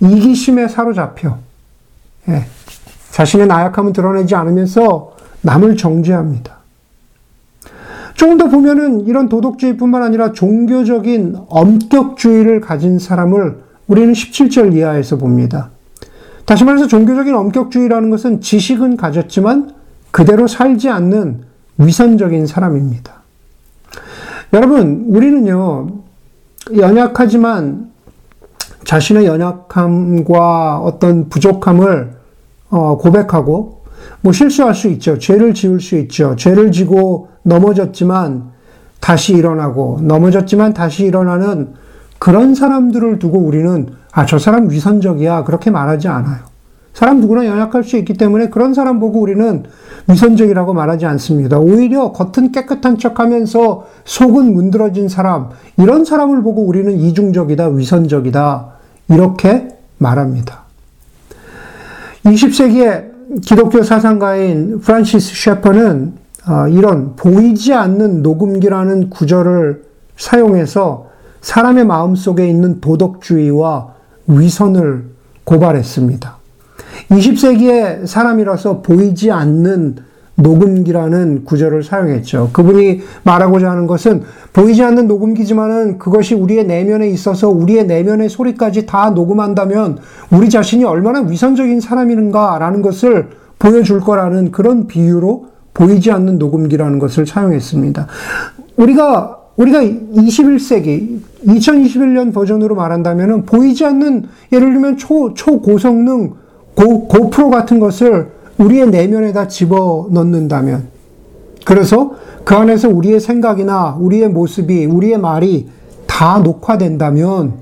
이기심에 0.00 0.68
사로잡혀 0.68 1.38
예, 2.28 2.46
자신의 3.12 3.46
나약함을 3.46 3.92
드러내지 3.92 4.34
않으면서 4.34 5.12
남을 5.42 5.76
정죄합니다. 5.76 6.58
조금 8.14 8.38
더 8.38 8.48
보면은 8.48 9.06
이런 9.06 9.28
도덕주의뿐만 9.28 10.02
아니라 10.02 10.32
종교적인 10.32 11.36
엄격주의를 11.48 12.60
가진 12.60 12.98
사람을 12.98 13.62
우리는 13.86 14.12
17절 14.12 14.74
이하에서 14.74 15.16
봅니다. 15.16 15.70
다시 16.46 16.64
말해서 16.64 16.86
종교적인 16.86 17.34
엄격주의라는 17.34 18.10
것은 18.10 18.40
지식은 18.40 18.96
가졌지만 18.96 19.72
그대로 20.10 20.46
살지 20.46 20.88
않는 20.90 21.42
위선적인 21.78 22.46
사람입니다. 22.46 23.23
여러분, 24.54 25.06
우리는요, 25.08 25.88
연약하지만 26.76 27.90
자신의 28.84 29.26
연약함과 29.26 30.78
어떤 30.78 31.28
부족함을 31.28 32.12
어, 32.70 32.96
고백하고 32.96 33.82
뭐 34.20 34.32
실수할 34.32 34.76
수 34.76 34.86
있죠. 34.90 35.18
죄를 35.18 35.54
지을 35.54 35.80
수 35.80 35.96
있죠. 35.98 36.36
죄를 36.36 36.70
지고 36.70 37.30
넘어졌지만 37.42 38.52
다시 39.00 39.34
일어나고 39.34 39.98
넘어졌지만 40.02 40.72
다시 40.72 41.04
일어나는 41.04 41.74
그런 42.20 42.54
사람들을 42.54 43.18
두고 43.18 43.38
우리는 43.38 43.88
아, 44.12 44.24
저 44.24 44.38
사람 44.38 44.70
위선적이야. 44.70 45.42
그렇게 45.42 45.72
말하지 45.72 46.06
않아요. 46.06 46.53
사람 46.94 47.20
누구나 47.20 47.44
연약할 47.44 47.82
수 47.82 47.96
있기 47.98 48.14
때문에 48.14 48.48
그런 48.48 48.72
사람 48.72 49.00
보고 49.00 49.20
우리는 49.20 49.64
위선적이라고 50.08 50.72
말하지 50.74 51.06
않습니다. 51.06 51.58
오히려 51.58 52.12
겉은 52.12 52.52
깨끗한 52.52 52.98
척 52.98 53.18
하면서 53.18 53.86
속은 54.04 54.54
문드러진 54.54 55.08
사람, 55.08 55.50
이런 55.76 56.04
사람을 56.04 56.42
보고 56.42 56.62
우리는 56.62 56.92
이중적이다, 56.92 57.68
위선적이다, 57.68 58.68
이렇게 59.08 59.76
말합니다. 59.98 60.62
20세기의 62.24 63.42
기독교 63.42 63.82
사상가인 63.82 64.80
프란시스 64.80 65.34
셰퍼는 65.34 66.24
어, 66.46 66.68
이런 66.68 67.16
보이지 67.16 67.72
않는 67.72 68.22
녹음기라는 68.22 69.10
구절을 69.10 69.82
사용해서 70.16 71.08
사람의 71.40 71.86
마음 71.86 72.14
속에 72.14 72.48
있는 72.48 72.80
도덕주의와 72.80 73.94
위선을 74.28 75.06
고발했습니다. 75.44 76.43
20세기의 77.10 78.06
사람이라서 78.06 78.82
보이지 78.82 79.30
않는 79.30 79.96
녹음기라는 80.36 81.44
구절을 81.44 81.84
사용했죠. 81.84 82.50
그분이 82.52 83.00
말하고자 83.22 83.70
하는 83.70 83.86
것은 83.86 84.22
보이지 84.52 84.82
않는 84.82 85.06
녹음기지만은 85.06 85.98
그것이 85.98 86.34
우리의 86.34 86.66
내면에 86.66 87.08
있어서 87.08 87.48
우리의 87.48 87.86
내면의 87.86 88.28
소리까지 88.28 88.86
다 88.86 89.10
녹음한다면 89.10 89.98
우리 90.32 90.50
자신이 90.50 90.84
얼마나 90.84 91.20
위선적인 91.20 91.80
사람인가라는 91.80 92.82
것을 92.82 93.28
보여줄 93.58 94.00
거라는 94.00 94.50
그런 94.50 94.86
비유로 94.88 95.46
보이지 95.72 96.10
않는 96.10 96.38
녹음기라는 96.38 96.98
것을 96.98 97.26
사용했습니다. 97.26 98.06
우리가 98.76 99.38
우리가 99.56 99.80
21세기 99.82 101.20
2021년 101.46 102.34
버전으로 102.34 102.74
말한다면 102.74 103.44
보이지 103.44 103.84
않는 103.84 104.24
예를 104.52 104.72
들면 104.72 104.96
초 104.96 105.32
초고성능 105.34 106.32
고, 106.74 107.06
고프로 107.08 107.50
같은 107.50 107.78
것을 107.80 108.32
우리의 108.58 108.88
내면에다 108.88 109.48
집어 109.48 110.08
넣는다면, 110.10 110.88
그래서 111.64 112.12
그 112.44 112.54
안에서 112.54 112.88
우리의 112.88 113.20
생각이나 113.20 113.96
우리의 113.98 114.28
모습이, 114.28 114.86
우리의 114.86 115.18
말이 115.18 115.68
다 116.06 116.38
녹화된다면 116.38 117.54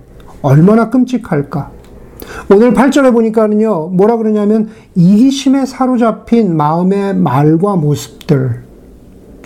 얼마나 0.42 0.90
끔찍할까? 0.90 1.71
오늘 2.50 2.73
8절에 2.75 3.12
보니까는요, 3.12 3.88
뭐라 3.88 4.16
그러냐면, 4.16 4.69
이기심에 4.95 5.66
사로잡힌 5.66 6.57
마음의 6.57 7.16
말과 7.16 7.76
모습들. 7.76 8.62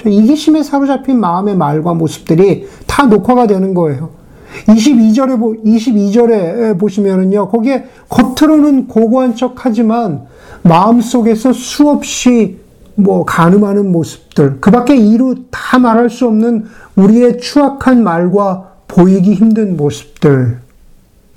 이기심에 0.04 0.62
사로잡힌 0.62 1.18
마음의 1.18 1.56
말과 1.56 1.94
모습들이 1.94 2.66
다 2.87 3.06
녹화가 3.06 3.46
되는 3.46 3.75
거예요. 3.75 4.11
22절에, 4.64 5.64
22절에 5.64 6.78
보시면은요, 6.78 7.48
거기에 7.48 7.86
겉으로는 8.08 8.88
고고한 8.88 9.36
척 9.36 9.54
하지만 9.64 10.26
마음속에서 10.62 11.52
수없이 11.52 12.58
뭐 12.94 13.25
가늠하는 13.25 13.92
모습들, 13.92 14.58
그 14.60 14.70
밖에 14.70 14.96
이루 14.96 15.34
다 15.50 15.78
말할 15.78 16.08
수 16.08 16.26
없는 16.26 16.64
우리의 16.96 17.38
추악한 17.38 18.02
말과 18.02 18.72
보이기 18.88 19.34
힘든 19.34 19.76
모습들, 19.76 20.60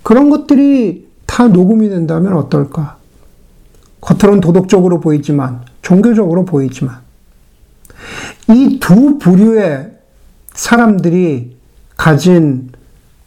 그런 0.03 0.29
것들이 0.29 1.07
다 1.25 1.47
녹음이 1.47 1.89
된다면 1.89 2.33
어떨까? 2.33 2.97
겉으로는 4.01 4.39
도덕적으로 4.39 5.01
보이지만, 5.01 5.61
종교적으로 5.81 6.45
보이지만, 6.45 6.95
이 8.49 8.79
두 8.79 9.19
부류의 9.19 9.91
사람들이 10.53 11.57
가진 11.97 12.69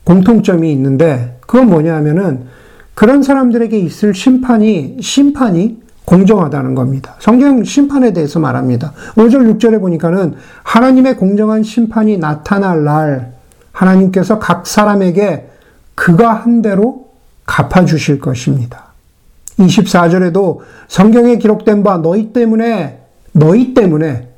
공통점이 0.05 0.71
있는데 0.73 1.39
그건 1.47 1.69
뭐냐 1.69 1.95
하면은 1.97 2.47
그런 2.95 3.23
사람들에게 3.23 3.79
있을 3.79 4.15
심판이 4.15 4.99
심판이 5.01 5.81
공정하다는 6.05 6.75
겁니다. 6.75 7.15
성경 7.21 7.63
심판에 7.63 8.13
대해서 8.13 8.41
말합니다. 8.41 8.93
5절 9.15 9.59
6절에 9.59 9.81
보니까는 9.81 10.35
하나님의 10.63 11.17
공정한 11.17 11.63
심판이 11.63 12.19
나타날 12.19 12.85
날 12.85 13.33
하나님께서 13.73 14.39
각 14.39 14.67
사람에게 14.67 15.49
그가 15.95 16.35
한 16.35 16.61
대로 16.61 17.11
갚아 17.47 17.85
주실 17.85 18.19
것입니다. 18.19 18.93
24절에도 19.59 20.59
성경에 20.89 21.37
기록된 21.37 21.83
바 21.83 21.99
너희 21.99 22.33
때문에 22.33 23.01
너희 23.33 23.75
때문에 23.75 24.32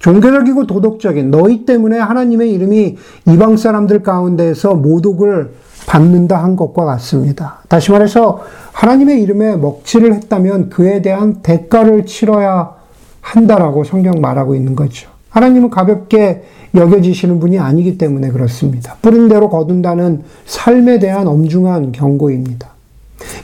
종교적이고 0.00 0.66
도덕적인 0.66 1.30
너희 1.30 1.64
때문에 1.64 1.98
하나님의 1.98 2.52
이름이 2.52 2.96
이방 3.28 3.56
사람들 3.56 4.02
가운데에서 4.02 4.74
모독을 4.74 5.52
받는다 5.86 6.42
한 6.42 6.56
것과 6.56 6.84
같습니다. 6.84 7.60
다시 7.68 7.90
말해서 7.92 8.42
하나님의 8.72 9.22
이름에 9.22 9.56
먹칠을 9.56 10.14
했다면 10.14 10.70
그에 10.70 11.02
대한 11.02 11.42
대가를 11.42 12.06
치러야 12.06 12.74
한다라고 13.20 13.84
성경 13.84 14.20
말하고 14.20 14.54
있는 14.54 14.74
거죠. 14.74 15.10
하나님은 15.28 15.70
가볍게 15.70 16.44
여겨지시는 16.74 17.38
분이 17.38 17.58
아니기 17.58 17.98
때문에 17.98 18.30
그렇습니다. 18.30 18.96
뿌린 19.02 19.28
대로 19.28 19.48
거둔다는 19.48 20.22
삶에 20.46 20.98
대한 20.98 21.26
엄중한 21.26 21.92
경고입니다. 21.92 22.68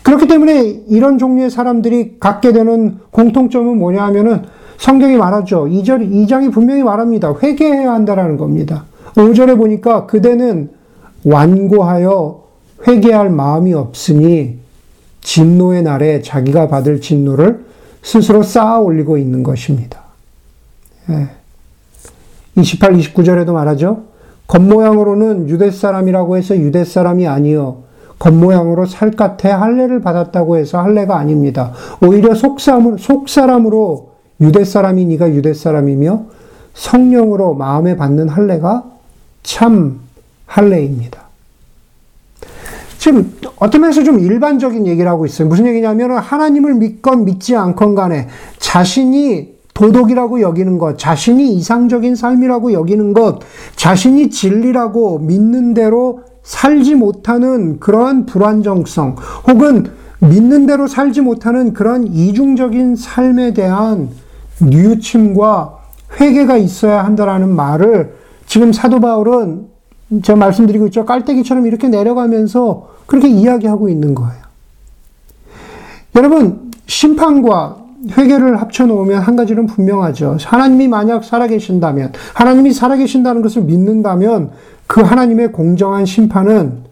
그렇기 0.02 0.26
때문에 0.26 0.84
이런 0.88 1.18
종류의 1.18 1.50
사람들이 1.50 2.16
갖게 2.18 2.52
되는 2.52 2.98
공통점은 3.10 3.78
뭐냐 3.78 4.04
하면은 4.04 4.44
성경이 4.78 5.16
말하죠. 5.16 5.64
2절, 5.66 6.10
2장이 6.10 6.52
분명히 6.52 6.82
말합니다. 6.82 7.34
회개해야 7.42 7.92
한다라는 7.92 8.36
겁니다. 8.36 8.84
5절에 9.14 9.56
보니까 9.56 10.06
그대는 10.06 10.70
완고하여 11.24 12.42
회개할 12.86 13.30
마음이 13.30 13.74
없으니 13.74 14.58
진노의 15.22 15.82
날에 15.82 16.22
자기가 16.22 16.68
받을 16.68 17.00
진노를 17.00 17.64
스스로 18.02 18.42
쌓아 18.42 18.78
올리고 18.78 19.18
있는 19.18 19.42
것입니다. 19.42 20.00
예. 21.10 21.28
28, 22.54 22.92
29절에도 22.92 23.52
말하죠. 23.52 24.04
겉모양으로는 24.46 25.48
유대 25.48 25.70
사람이라고 25.70 26.36
해서 26.36 26.56
유대 26.56 26.84
사람이 26.84 27.26
아니요. 27.26 27.82
겉모양으로 28.18 28.86
살갗에 28.86 29.50
할례를 29.50 30.00
받았다고 30.00 30.56
해서 30.56 30.80
할례가 30.80 31.18
아닙니다. 31.18 31.72
오히려 32.00 32.34
속사람, 32.34 32.96
속사람으로 32.96 34.15
유대 34.40 34.64
사람이 34.64 35.04
니가 35.06 35.30
유대 35.30 35.54
사람이며 35.54 36.24
성령으로 36.74 37.54
마음에 37.54 37.96
받는 37.96 38.28
할례가 38.28 38.84
참 39.42 40.00
할례입니다. 40.46 41.26
지금 42.98 43.32
어떤 43.56 43.82
면에서 43.82 44.02
좀 44.02 44.18
일반적인 44.18 44.86
얘기를 44.86 45.08
하고 45.08 45.26
있어요. 45.26 45.48
무슨 45.48 45.66
얘기냐면 45.66 46.18
하나님을 46.18 46.74
믿건 46.74 47.24
믿지 47.24 47.54
않건 47.54 47.94
간에 47.94 48.28
자신이 48.58 49.56
도덕이라고 49.74 50.40
여기는 50.40 50.78
것, 50.78 50.98
자신이 50.98 51.54
이상적인 51.54 52.16
삶이라고 52.16 52.72
여기는 52.72 53.12
것, 53.12 53.40
자신이 53.76 54.30
진리라고 54.30 55.18
믿는 55.18 55.74
대로 55.74 56.22
살지 56.42 56.94
못하는 56.94 57.78
그러한 57.78 58.26
불안정성, 58.26 59.16
혹은 59.46 59.90
믿는 60.18 60.66
대로 60.66 60.86
살지 60.86 61.20
못하는 61.20 61.74
그런 61.74 62.06
이중적인 62.06 62.96
삶에 62.96 63.52
대한 63.52 64.08
뉘우침과 64.60 65.78
회개가 66.20 66.56
있어야 66.56 67.04
한다라는 67.04 67.54
말을 67.54 68.14
지금 68.46 68.72
사도 68.72 69.00
바울은 69.00 69.66
제가 70.22 70.38
말씀드리고 70.38 70.86
있죠. 70.86 71.04
깔때기처럼 71.04 71.66
이렇게 71.66 71.88
내려가면서 71.88 72.90
그렇게 73.06 73.28
이야기하고 73.28 73.88
있는 73.88 74.14
거예요. 74.14 74.46
여러분, 76.14 76.70
심판과 76.86 77.76
회개를 78.16 78.60
합쳐놓으면 78.60 79.20
한 79.20 79.36
가지는 79.36 79.66
분명하죠. 79.66 80.36
하나님이 80.40 80.88
만약 80.88 81.24
살아계신다면, 81.24 82.12
하나님이 82.34 82.72
살아계신다는 82.72 83.42
것을 83.42 83.62
믿는다면 83.62 84.50
그 84.86 85.00
하나님의 85.00 85.52
공정한 85.52 86.06
심판은 86.06 86.84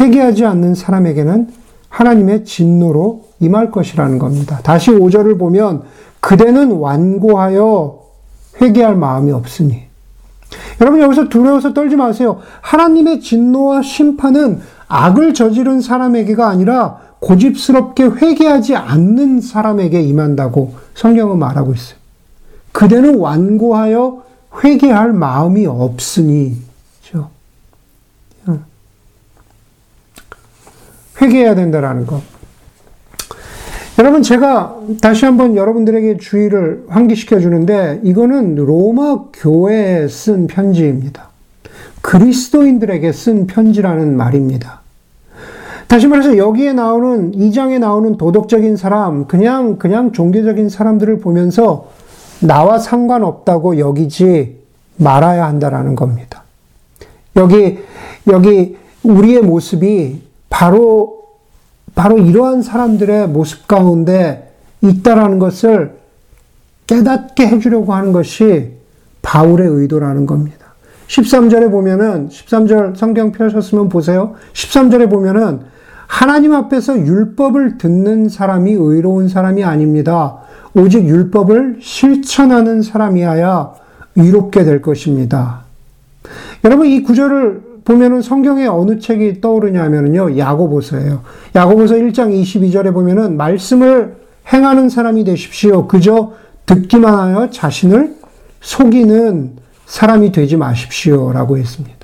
회개하지 0.00 0.46
않는 0.46 0.74
사람에게는 0.74 1.48
하나님의 1.88 2.44
진노로 2.44 3.24
임할 3.40 3.70
것이라는 3.70 4.18
겁니다. 4.18 4.60
다시 4.62 4.90
5절을 4.90 5.38
보면 5.38 5.82
그대는 6.22 6.70
완고하여 6.70 8.00
회개할 8.60 8.94
마음이 8.94 9.32
없으니. 9.32 9.82
여러분 10.80 11.00
여기서 11.00 11.28
두려워서 11.28 11.74
떨지 11.74 11.96
마세요. 11.96 12.40
하나님의 12.60 13.20
진노와 13.20 13.82
심판은 13.82 14.60
악을 14.88 15.34
저지른 15.34 15.80
사람에게가 15.80 16.48
아니라 16.48 17.00
고집스럽게 17.20 18.04
회개하지 18.04 18.76
않는 18.76 19.40
사람에게 19.40 20.00
임한다고 20.00 20.74
성경은 20.94 21.38
말하고 21.38 21.74
있어요. 21.74 21.98
그대는 22.70 23.18
완고하여 23.18 24.22
회개할 24.62 25.12
마음이 25.12 25.66
없으니. 25.66 26.56
회개해야 31.20 31.54
된다라는 31.54 32.06
것. 32.06 32.22
여러분, 33.98 34.22
제가 34.22 34.78
다시 35.02 35.26
한번 35.26 35.54
여러분들에게 35.54 36.16
주의를 36.16 36.86
환기시켜 36.88 37.40
주는데, 37.40 38.00
이거는 38.02 38.54
로마 38.54 39.24
교회에 39.34 40.08
쓴 40.08 40.46
편지입니다. 40.46 41.28
그리스도인들에게 42.00 43.12
쓴 43.12 43.46
편지라는 43.46 44.16
말입니다. 44.16 44.80
다시 45.88 46.06
말해서 46.06 46.38
여기에 46.38 46.72
나오는, 46.72 47.34
이 47.34 47.52
장에 47.52 47.78
나오는 47.78 48.16
도덕적인 48.16 48.76
사람, 48.76 49.26
그냥, 49.26 49.76
그냥 49.76 50.12
종교적인 50.12 50.70
사람들을 50.70 51.20
보면서 51.20 51.90
나와 52.40 52.78
상관없다고 52.78 53.78
여기지 53.78 54.56
말아야 54.96 55.46
한다라는 55.46 55.96
겁니다. 55.96 56.44
여기, 57.36 57.78
여기 58.26 58.76
우리의 59.02 59.42
모습이 59.42 60.22
바로, 60.48 61.21
바로 61.94 62.18
이러한 62.18 62.62
사람들의 62.62 63.28
모습 63.28 63.68
가운데 63.68 64.52
있다라는 64.80 65.38
것을 65.38 65.92
깨닫게 66.86 67.46
해주려고 67.46 67.94
하는 67.94 68.12
것이 68.12 68.72
바울의 69.22 69.68
의도라는 69.68 70.26
겁니다. 70.26 70.58
13절에 71.06 71.70
보면은, 71.70 72.28
13절 72.28 72.96
성경 72.96 73.32
펴셨으면 73.32 73.88
보세요. 73.88 74.34
13절에 74.54 75.10
보면은, 75.10 75.60
하나님 76.06 76.54
앞에서 76.54 76.98
율법을 76.98 77.78
듣는 77.78 78.28
사람이 78.28 78.72
의로운 78.72 79.28
사람이 79.28 79.64
아닙니다. 79.64 80.38
오직 80.74 81.06
율법을 81.06 81.78
실천하는 81.80 82.82
사람이어야 82.82 83.72
의롭게 84.16 84.64
될 84.64 84.82
것입니다. 84.82 85.62
여러분, 86.64 86.86
이 86.86 87.02
구절을 87.02 87.71
보면은 87.84 88.22
성경에 88.22 88.66
어느 88.66 88.98
책이 88.98 89.40
떠오르냐면요. 89.40 90.38
야고보서예요. 90.38 91.22
야고보서 91.54 91.94
1장 91.94 92.32
22절에 92.32 92.92
보면은 92.92 93.36
말씀을 93.36 94.16
행하는 94.52 94.88
사람이 94.88 95.24
되십시오. 95.24 95.86
그저 95.86 96.32
듣기만 96.66 97.14
하여 97.14 97.50
자신을 97.50 98.14
속이는 98.60 99.56
사람이 99.86 100.32
되지 100.32 100.56
마십시오. 100.56 101.32
라고 101.32 101.58
했습니다. 101.58 101.98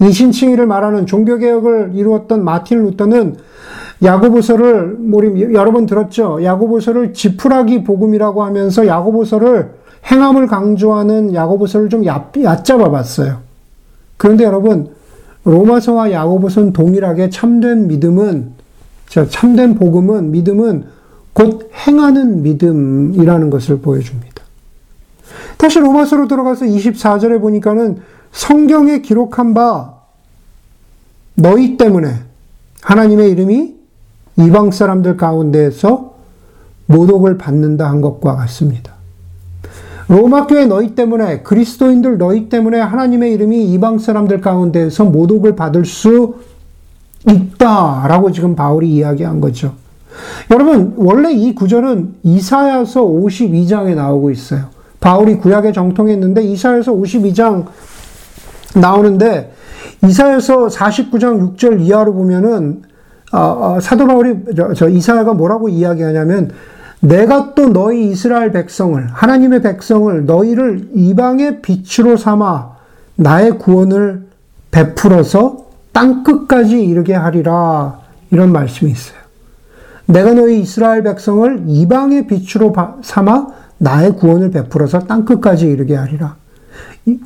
이신칭의를 0.00 0.66
말하는 0.66 1.06
종교개혁을 1.06 1.92
이루었던 1.94 2.44
마틴 2.44 2.82
루터는 2.84 3.36
야고보서를 4.02 4.98
우리 5.12 5.54
여러 5.54 5.70
번 5.70 5.86
들었죠. 5.86 6.42
야고보서를 6.42 7.14
지푸라기 7.14 7.84
복음이라고 7.84 8.42
하면서 8.42 8.86
야고보서를 8.86 9.70
행함을 10.10 10.48
강조하는 10.48 11.34
야고보서를 11.34 11.88
좀 11.88 12.04
얕, 12.04 12.32
얕잡아 12.36 12.90
봤어요. 12.90 13.51
그런데 14.22 14.44
여러분 14.44 14.94
로마서와 15.42 16.12
야고보서는 16.12 16.72
동일하게 16.72 17.30
참된 17.30 17.88
믿음은 17.88 18.52
참된 19.28 19.74
복음은 19.74 20.30
믿음은 20.30 20.84
곧 21.32 21.68
행하는 21.74 22.42
믿음이라는 22.42 23.50
것을 23.50 23.80
보여줍니다. 23.80 24.44
다시 25.56 25.80
로마서로 25.80 26.28
들어가서 26.28 26.66
24절에 26.66 27.40
보니까는 27.40 28.00
성경에 28.30 29.00
기록한 29.00 29.54
바 29.54 29.94
너희 31.34 31.76
때문에 31.76 32.14
하나님의 32.80 33.28
이름이 33.32 33.74
이방 34.36 34.70
사람들 34.70 35.16
가운데에서 35.16 36.14
모독을 36.86 37.38
받는다 37.38 37.90
한 37.90 38.00
것과 38.00 38.36
같습니다. 38.36 38.92
로마 40.12 40.46
교회 40.46 40.66
너희 40.66 40.94
때문에 40.94 41.40
그리스도인들 41.40 42.18
너희 42.18 42.50
때문에 42.50 42.78
하나님의 42.78 43.32
이름이 43.32 43.72
이방 43.72 43.98
사람들 43.98 44.42
가운데에서 44.42 45.06
모독을 45.06 45.56
받을 45.56 45.86
수 45.86 46.34
있다라고 47.26 48.30
지금 48.30 48.54
바울이 48.54 48.90
이야기한 48.90 49.40
거죠. 49.40 49.72
여러분 50.50 50.92
원래 50.96 51.32
이 51.32 51.54
구절은 51.54 52.16
이사야서 52.24 53.00
52장에 53.00 53.94
나오고 53.94 54.30
있어요. 54.30 54.66
바울이 55.00 55.38
구약에 55.38 55.72
정통했는데 55.72 56.42
이사야서 56.42 56.92
52장 56.92 57.64
나오는데 58.74 59.54
이사야서 60.04 60.66
49장 60.66 61.56
6절 61.56 61.80
이하로 61.80 62.12
보면은 62.12 62.82
어, 63.32 63.38
어, 63.38 63.80
사도 63.80 64.06
바울이 64.06 64.40
저, 64.54 64.74
저 64.74 64.90
이사야가 64.90 65.32
뭐라고 65.32 65.70
이야기하냐면 65.70 66.50
내가 67.02 67.54
또 67.54 67.68
너희 67.68 68.10
이스라엘 68.10 68.52
백성을 68.52 69.04
하나님의 69.08 69.62
백성을 69.62 70.24
너희를 70.24 70.90
이방의 70.94 71.60
빛으로 71.60 72.16
삼아 72.16 72.76
나의 73.16 73.58
구원을 73.58 74.28
베풀어서 74.70 75.66
땅 75.90 76.22
끝까지 76.22 76.82
이르게 76.84 77.12
하리라 77.14 77.98
이런 78.30 78.52
말씀이 78.52 78.90
있어요. 78.90 79.18
내가 80.06 80.32
너희 80.32 80.60
이스라엘 80.60 81.02
백성을 81.02 81.64
이방의 81.66 82.28
빛으로 82.28 82.72
삼아 83.02 83.48
나의 83.78 84.14
구원을 84.14 84.52
베풀어서 84.52 85.00
땅 85.00 85.24
끝까지 85.24 85.66
이르게 85.66 85.96
하리라. 85.96 86.36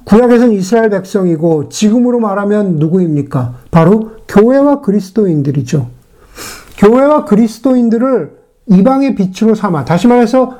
구약에서는 0.05 0.53
이스라엘 0.55 0.89
백성이고 0.89 1.69
지금으로 1.69 2.19
말하면 2.19 2.77
누구입니까? 2.77 3.57
바로 3.71 4.13
교회와 4.27 4.81
그리스도인들이죠. 4.81 5.89
교회와 6.79 7.27
그리스도인들을 7.27 8.46
이방의 8.69 9.15
빛으로 9.15 9.55
삼아 9.55 9.85
다시 9.85 10.07
말해서 10.07 10.59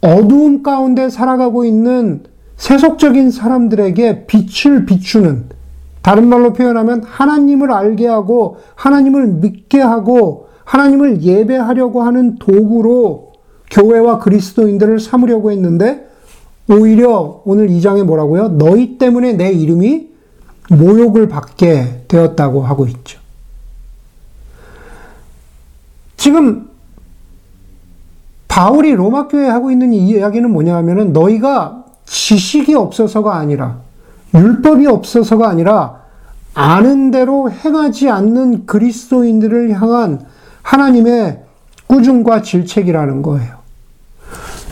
어두움 0.00 0.62
가운데 0.62 1.10
살아가고 1.10 1.64
있는 1.64 2.22
세속적인 2.56 3.30
사람들에게 3.30 4.26
빛을 4.26 4.86
비추는 4.86 5.46
다른 6.02 6.28
말로 6.28 6.52
표현하면 6.52 7.02
하나님을 7.02 7.72
알게 7.72 8.06
하고 8.06 8.58
하나님을 8.74 9.26
믿게 9.26 9.80
하고 9.80 10.48
하나님을 10.64 11.22
예배하려고 11.22 12.02
하는 12.02 12.36
도구로 12.36 13.32
교회와 13.70 14.18
그리스도인들을 14.18 15.00
삼으려고 15.00 15.50
했는데 15.50 16.08
오히려 16.70 17.42
오늘 17.44 17.68
2장에 17.68 18.04
뭐라고요? 18.04 18.48
너희 18.48 18.98
때문에 18.98 19.32
내 19.34 19.50
이름이 19.50 20.08
모욕을 20.70 21.28
받게 21.28 22.04
되었다고 22.08 22.62
하고 22.62 22.86
있죠. 22.86 23.18
지금 26.16 26.67
바울이 28.58 28.92
로마 28.96 29.28
교회에 29.28 29.48
하고 29.48 29.70
있는 29.70 29.92
이야기는 29.92 30.50
뭐냐 30.50 30.74
하면은 30.78 31.12
너희가 31.12 31.84
지식이 32.06 32.74
없어서가 32.74 33.36
아니라 33.36 33.76
율법이 34.34 34.84
없어서가 34.84 35.48
아니라 35.48 36.00
아는 36.54 37.12
대로 37.12 37.48
행하지 37.52 38.10
않는 38.10 38.66
그리스도인들을 38.66 39.80
향한 39.80 40.22
하나님의 40.62 41.44
꾸중과 41.86 42.42
질책이라는 42.42 43.22
거예요. 43.22 43.58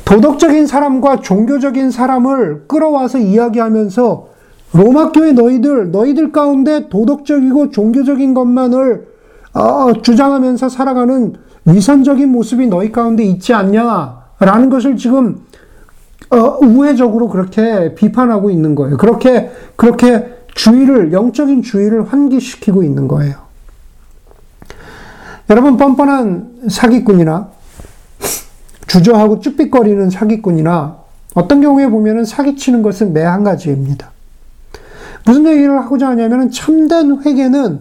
도덕적인 0.05 0.67
사람과 0.67 1.21
종교적인 1.21 1.93
사람을 1.93 2.65
끌어와서 2.67 3.19
이야기하면서 3.19 4.29
로마 4.73 5.13
교회 5.13 5.31
너희들 5.31 5.93
너희들 5.93 6.33
가운데 6.33 6.89
도덕적이고 6.89 7.71
종교적인 7.71 8.35
것만을 8.35 9.07
어, 9.55 9.93
주장하면서 10.03 10.71
살아가는 10.71 11.46
위선적인 11.67 12.31
모습이 12.31 12.69
너희 12.69 12.93
가운데 12.93 13.25
있지 13.25 13.53
않냐라는 13.53 14.71
것을 14.71 14.97
지금 14.97 15.45
어, 16.31 16.59
우회적으로 16.61 17.29
그렇게 17.29 17.95
비판하고 17.95 18.51
있는 18.51 18.75
거예요. 18.75 18.97
그렇게 18.97 19.51
그렇게 19.77 20.35
주의를 20.55 21.13
영적인 21.13 21.63
주의를 21.63 22.11
환기시키고 22.11 22.83
있는 22.83 23.07
거예요. 23.09 23.35
여러분 25.51 25.77
뻔뻔한 25.77 26.69
사기꾼이나 26.69 27.49
주저하고 28.87 29.41
쭈삣거리는 29.41 30.11
사기꾼이나 30.11 30.97
어떤 31.35 31.61
경우에 31.61 31.89
보면은 31.89 32.25
사기치는 32.25 32.83
것은 32.83 33.13
매 33.13 33.23
한 33.23 33.45
가지입니다. 33.45 34.11
무슨 35.25 35.47
얘기를 35.47 35.77
하고자 35.79 36.09
하냐면은 36.09 36.51
참된 36.51 37.21
회개는 37.25 37.81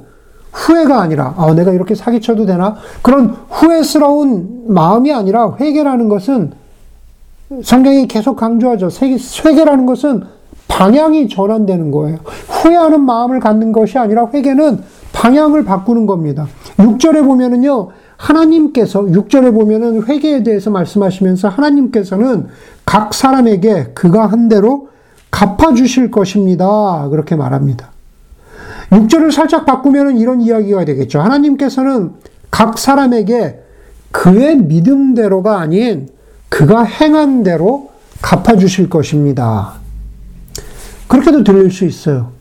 후회가 0.56 1.02
아니라 1.02 1.34
아, 1.38 1.54
내가 1.54 1.74
이렇게 1.74 1.94
사기쳐도 1.96 2.46
되나 2.46 2.76
그런 3.02 3.36
후회스러운 3.50 4.64
마음이 4.68 5.14
아니라 5.14 5.56
회개라는 5.60 6.08
것은 6.08 6.54
성경이 7.62 8.08
계속 8.08 8.38
강조하죠. 8.38 8.90
회개라는 9.46 9.86
것은 9.86 10.24
방향이 10.68 11.28
전환되는 11.30 11.92
거예요. 11.92 12.18
후회하는 12.48 13.02
마음을 13.02 13.40
갖는 13.40 13.72
것이 13.72 13.98
아니라 13.98 14.28
회개는 14.34 14.80
방향을 15.14 15.64
바꾸는 15.66 16.06
겁니다. 16.06 16.48
6절에 16.78 17.24
보면은요. 17.24 17.90
하나님께서 18.18 19.02
6절에 19.02 19.54
보면은 19.54 20.04
회개에 20.04 20.44
대해서 20.44 20.72
말씀하시면서 20.72 21.50
하나님께서는 21.50 22.48
각 22.86 23.14
사람에게 23.14 23.92
그가 23.94 24.26
한 24.26 24.48
대로 24.48 24.88
갚아 25.32 25.74
주실 25.74 26.12
것입니다. 26.12 27.08
그렇게 27.10 27.36
말합니다. 27.36 27.95
6절을 28.92 29.32
살짝 29.32 29.66
바꾸면은 29.66 30.18
이런 30.18 30.42
이야기가 30.42 30.86
되겠죠. 30.86 31.20
하나님께서는 31.20 32.14
각 32.52 32.78
사람에게 32.78 33.62
그의 34.12 34.58
믿음대로가 34.58 35.60
아닌 35.60 36.10
그가 36.50 36.84
행한 36.84 37.44
대로 37.44 37.92
갚아 38.22 38.58
주실 38.58 38.90
것입니다. 38.90 39.74
그렇게도 41.08 41.44
들릴 41.44 41.72
수 41.72 41.86
있어요. 41.86 42.32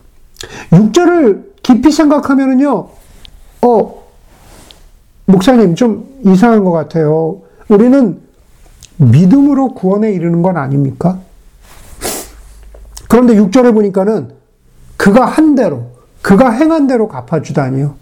6절을 0.70 1.54
깊이 1.62 1.90
생각하면은요, 1.90 2.88
어, 3.62 4.04
목사님 5.26 5.74
좀 5.74 6.06
이상한 6.24 6.64
것 6.64 6.70
같아요. 6.70 7.42
우리는 7.68 8.20
믿음으로 8.96 9.74
구원에 9.74 10.12
이르는 10.12 10.42
건 10.42 10.56
아닙니까? 10.56 11.18
그런데 13.08 13.34
6절에 13.34 13.72
보니까는 13.74 14.30
그가 14.96 15.24
한 15.24 15.54
대로, 15.54 15.93
그가 16.24 16.48
행한 16.48 16.86
대로 16.86 17.06
갚아주다니요. 17.06 17.96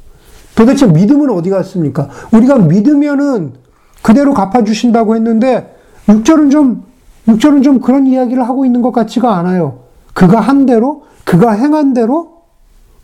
도대체 0.55 0.87
믿음은 0.87 1.29
어디 1.31 1.51
갔습니까? 1.51 2.09
우리가 2.33 2.57
믿으면은 2.59 3.55
그대로 4.01 4.33
갚아주신다고 4.33 5.17
했는데 5.17 5.75
6절은 6.07 6.53
좀 6.53 6.85
6절은 7.27 7.65
좀 7.65 7.81
그런 7.81 8.07
이야기를 8.07 8.45
하고 8.45 8.65
있는 8.65 8.81
것 8.81 8.93
같지가 8.93 9.37
않아요. 9.39 9.81
그가 10.15 10.39
한 10.41 10.67
대로 10.67 11.03
그가 11.25 11.51
행한 11.51 11.95
대로 11.95 12.43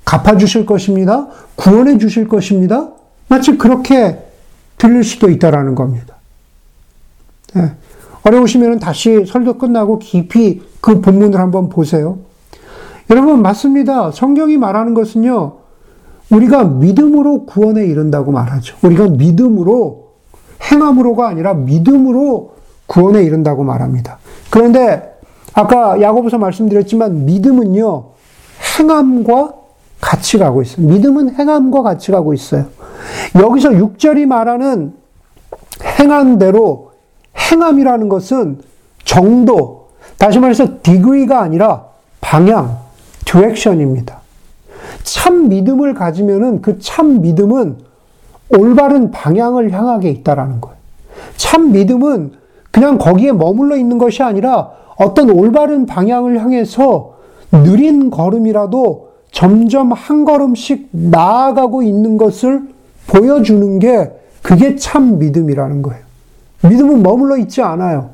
갚아주실 0.04 0.66
것입니다. 0.66 1.26
구원해 1.56 1.98
주실 1.98 2.28
것입니다. 2.28 2.90
마치 3.26 3.58
그렇게 3.58 4.24
들릴 4.76 5.02
수도 5.02 5.30
있다라는 5.30 5.74
겁니다. 5.74 6.14
네. 7.54 7.72
어려우시면 8.22 8.78
다시 8.78 9.26
설교 9.26 9.58
끝나고 9.58 9.98
깊이 9.98 10.62
그 10.80 11.00
본문을 11.00 11.40
한번 11.40 11.68
보세요. 11.68 12.18
여러분, 13.10 13.40
맞습니다. 13.42 14.10
성경이 14.10 14.56
말하는 14.58 14.94
것은요, 14.94 15.54
우리가 16.30 16.64
믿음으로 16.64 17.46
구원에 17.46 17.86
이른다고 17.86 18.32
말하죠. 18.32 18.76
우리가 18.82 19.08
믿음으로, 19.08 20.08
행함으로가 20.70 21.28
아니라 21.28 21.54
믿음으로 21.54 22.54
구원에 22.86 23.22
이른다고 23.22 23.64
말합니다. 23.64 24.18
그런데 24.50 25.18
아까 25.54 26.00
야고보서 26.00 26.38
말씀드렸지만 26.38 27.24
믿음은요, 27.24 28.04
행함과 28.78 29.54
같이 30.00 30.38
가고 30.38 30.62
있어요. 30.62 30.86
믿음은 30.86 31.34
행함과 31.34 31.82
같이 31.82 32.12
가고 32.12 32.34
있어요. 32.34 32.66
여기서 33.40 33.70
6절이 33.70 34.26
말하는 34.26 34.92
행한 35.98 36.38
대로 36.38 36.92
행함이라는 37.36 38.08
것은 38.08 38.60
정도, 39.04 39.88
다시 40.18 40.38
말해서 40.38 40.82
degree가 40.82 41.40
아니라 41.40 41.86
방향, 42.20 42.87
디렉션입니다. 43.28 44.20
참 45.02 45.48
믿음을 45.48 45.94
가지면은 45.94 46.62
그 46.62 46.78
참 46.78 47.20
믿음은 47.20 47.76
올바른 48.58 49.10
방향을 49.10 49.72
향하게 49.72 50.10
있다라는 50.10 50.60
거예요. 50.60 50.76
참 51.36 51.72
믿음은 51.72 52.32
그냥 52.70 52.96
거기에 52.96 53.32
머물러 53.32 53.76
있는 53.76 53.98
것이 53.98 54.22
아니라 54.22 54.70
어떤 54.96 55.30
올바른 55.30 55.84
방향을 55.86 56.40
향해서 56.40 57.14
느린 57.50 58.10
걸음이라도 58.10 59.08
점점 59.30 59.92
한 59.92 60.24
걸음씩 60.24 60.88
나아가고 60.90 61.82
있는 61.82 62.16
것을 62.16 62.62
보여주는 63.06 63.78
게 63.78 64.10
그게 64.42 64.76
참 64.76 65.18
믿음이라는 65.18 65.82
거예요. 65.82 66.02
믿음은 66.62 67.02
머물러 67.02 67.36
있지 67.36 67.60
않아요. 67.62 68.10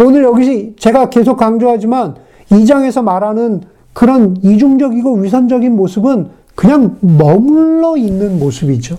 오늘 0.00 0.22
여기 0.22 0.76
제가 0.78 1.10
계속 1.10 1.36
강조하지만 1.36 2.14
이 2.52 2.64
장에서 2.66 3.02
말하는 3.02 3.62
그런 3.92 4.36
이중적이고 4.42 5.16
위선적인 5.16 5.74
모습은 5.74 6.30
그냥 6.54 6.98
머물러 7.00 7.96
있는 7.96 8.38
모습이죠. 8.38 8.98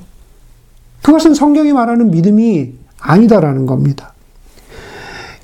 그것은 1.02 1.34
성경이 1.34 1.74
말하는 1.74 2.12
믿음이 2.12 2.74
아니다라는 3.00 3.66
겁니다. 3.66 4.14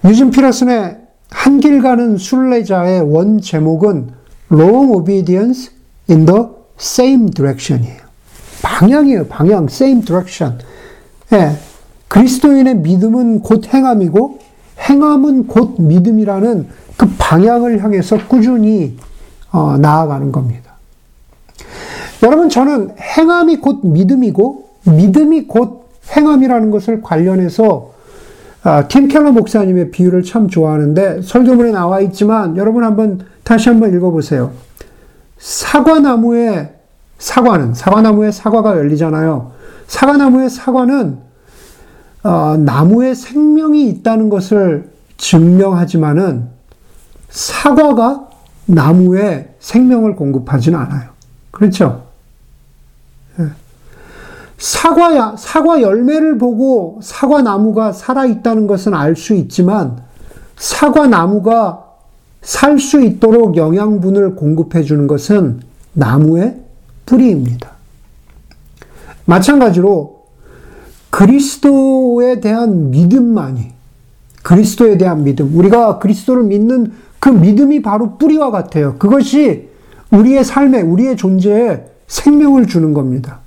유진 0.05 0.31
피러슨의 0.31 0.97
한길 1.29 1.81
가는 1.81 2.17
순례자의 2.17 3.01
원 3.01 3.41
제목은 3.41 4.09
Long 4.51 4.93
Obedience 4.93 5.71
in 6.09 6.25
the 6.25 6.43
Same 6.79 7.31
Direction이에요. 7.31 8.05
방향이에요. 8.61 9.27
방향. 9.27 9.65
Same 9.65 10.03
Direction. 10.03 10.59
예. 11.33 11.51
그리스도인의 12.07 12.77
믿음은 12.77 13.41
곧 13.41 13.65
행함이고 13.73 14.39
행함은 14.79 15.47
곧 15.47 15.81
믿음이라는 15.81 16.67
그 16.97 17.09
방향을 17.17 17.83
향해서 17.83 18.27
꾸준히 18.27 18.97
어, 19.55 19.77
나아가는 19.77 20.33
겁니다. 20.33 20.73
여러분 22.23 22.49
저는 22.49 22.95
행함이 22.99 23.61
곧 23.61 23.87
믿음이고 23.87 24.69
믿음이 24.83 25.47
곧 25.47 25.87
행함이라는 26.13 26.71
것을 26.71 27.01
관련해서 27.01 27.93
아, 28.63 28.87
팀 28.89 29.07
켈러 29.07 29.31
목사님의 29.31 29.91
비유를 29.91 30.23
참 30.23 30.49
좋아하는데 30.49 31.21
설교문에 31.21 31.71
나와 31.71 32.01
있지만 32.01 32.57
여러분 32.57 32.83
한번 32.83 33.21
다시 33.43 33.69
한번 33.69 33.95
읽어보세요. 33.95 34.51
사과나무에 35.37 36.73
사과는 37.17 37.75
사과나무에 37.75 38.31
사과가 38.31 38.75
열리잖아요. 38.77 39.53
사과나무의 39.87 40.49
사과는 40.49 41.17
어, 42.23 42.57
나무에 42.57 43.13
생명이 43.13 43.87
있다는 43.87 44.29
것을 44.29 44.89
증명하지만은 45.15 46.49
사과가 47.29 48.34
나무에 48.65 49.55
생명을 49.59 50.15
공급하지는 50.15 50.77
않아요. 50.79 51.09
그렇죠? 51.51 52.05
사과야, 54.57 55.35
사과 55.37 55.81
열매를 55.81 56.37
보고 56.37 56.99
사과 57.03 57.41
나무가 57.41 57.91
살아있다는 57.91 58.67
것은 58.67 58.93
알 58.93 59.15
수 59.15 59.33
있지만, 59.33 60.01
사과 60.55 61.07
나무가 61.07 61.83
살 62.41 62.79
수 62.79 63.01
있도록 63.01 63.57
영양분을 63.57 64.35
공급해 64.35 64.83
주는 64.83 65.07
것은 65.07 65.61
나무의 65.93 66.61
뿌리입니다. 67.05 67.71
마찬가지로 69.25 70.25
그리스도에 71.09 72.39
대한 72.39 72.91
믿음만이, 72.91 73.73
그리스도에 74.43 74.97
대한 74.97 75.23
믿음, 75.23 75.57
우리가 75.57 75.99
그리스도를 75.99 76.43
믿는 76.43 76.93
그 77.25 77.29
믿음이 77.31 77.81
바로 77.81 78.19
뿌리와 78.19 78.51
같아요. 78.51 78.97
그것이 78.99 79.67
우리의 80.11 80.43
삶에, 80.43 80.81
우리의 80.81 81.17
존재에 81.17 81.83
생명을 82.05 82.67
주는 82.67 82.93
겁니다. 82.93 83.39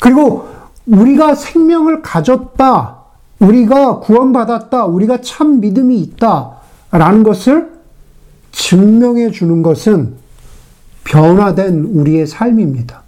그리고 0.00 0.48
우리가 0.86 1.34
생명을 1.34 2.00
가졌다, 2.00 2.96
우리가 3.38 3.98
구원받았다, 3.98 4.86
우리가 4.86 5.20
참 5.20 5.60
믿음이 5.60 6.00
있다, 6.00 6.52
라는 6.92 7.22
것을 7.22 7.70
증명해 8.52 9.32
주는 9.32 9.60
것은 9.60 10.14
변화된 11.04 11.90
우리의 11.92 12.26
삶입니다. 12.26 13.02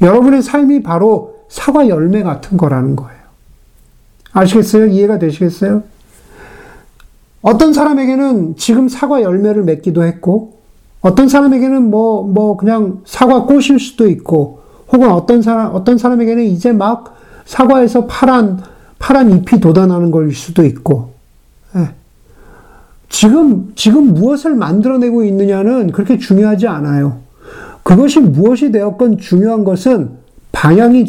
여러분의 0.00 0.42
삶이 0.42 0.84
바로 0.84 1.40
사과 1.48 1.88
열매 1.88 2.22
같은 2.22 2.56
거라는 2.56 2.94
거예요. 2.94 3.20
아시겠어요? 4.32 4.86
이해가 4.86 5.18
되시겠어요? 5.18 5.82
어떤 7.42 7.72
사람에게는 7.72 8.56
지금 8.56 8.88
사과 8.88 9.22
열매를 9.22 9.62
맺기도 9.64 10.04
했고, 10.04 10.54
어떤 11.00 11.28
사람에게는 11.28 11.90
뭐, 11.90 12.22
뭐, 12.22 12.56
그냥 12.56 13.00
사과 13.04 13.44
꽃일 13.44 13.78
수도 13.80 14.08
있고, 14.08 14.60
혹은 14.92 15.10
어떤 15.10 15.40
사람, 15.40 15.74
어떤 15.74 15.96
사람에게는 15.96 16.44
이제 16.44 16.72
막 16.72 17.16
사과에서 17.46 18.06
파란, 18.06 18.60
파란 18.98 19.30
잎이 19.30 19.60
돋아나는 19.60 20.10
걸 20.10 20.32
수도 20.32 20.64
있고, 20.64 21.10
예. 21.76 21.90
지금, 23.08 23.72
지금 23.74 24.14
무엇을 24.14 24.54
만들어내고 24.54 25.24
있느냐는 25.24 25.90
그렇게 25.92 26.18
중요하지 26.18 26.68
않아요. 26.68 27.18
그것이 27.82 28.20
무엇이 28.20 28.70
되었건 28.70 29.18
중요한 29.18 29.64
것은 29.64 30.10
방향이 30.52 31.06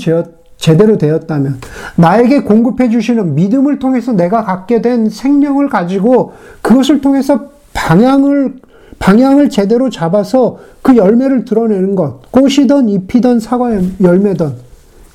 제대로 0.62 0.98
되었다면, 0.98 1.60
나에게 1.98 2.44
공급해 2.44 2.90
주시는 2.90 3.36
믿음을 3.36 3.80
통해서 3.80 4.14
내가 4.14 4.44
갖게 4.46 4.82
된 4.82 5.10
생명을 5.10 5.68
가지고 5.68 6.34
그것을 6.62 7.02
통해서 7.02 7.50
방향을 7.74 8.56
방향을 9.00 9.50
제대로 9.50 9.90
잡아서 9.90 10.60
그 10.84 10.96
열매를 10.96 11.44
드러내는 11.46 11.96
것, 11.96 12.32
꽃이든 12.32 12.88
잎이든 12.88 13.40
사과 13.40 13.72
열매든 14.00 14.54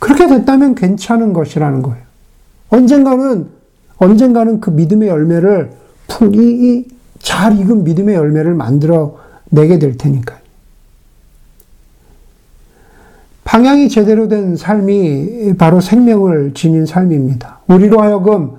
그렇게 0.01 0.27
됐다면 0.27 0.75
괜찮은 0.75 1.33
것이라는 1.33 1.83
거예요. 1.83 2.03
언젠가는 2.69 3.47
언젠가는 3.99 4.61
그 4.61 4.71
믿음의 4.71 5.09
열매를 5.09 5.71
이, 6.35 6.37
이, 6.37 6.85
잘 7.21 7.57
익은 7.59 7.85
믿음의 7.85 8.17
열매를 8.17 8.55
만들어 8.55 9.19
내게 9.51 9.79
될 9.79 9.97
테니까요. 9.97 10.39
방향이 13.47 13.89
제대로 13.89 14.27
된 14.29 14.57
삶이 14.57 15.55
바로 15.57 15.81
생명을 15.81 16.53
지닌 16.55 16.85
삶입니다. 16.85 17.61
우리로 17.69 18.03
하여금 18.03 18.51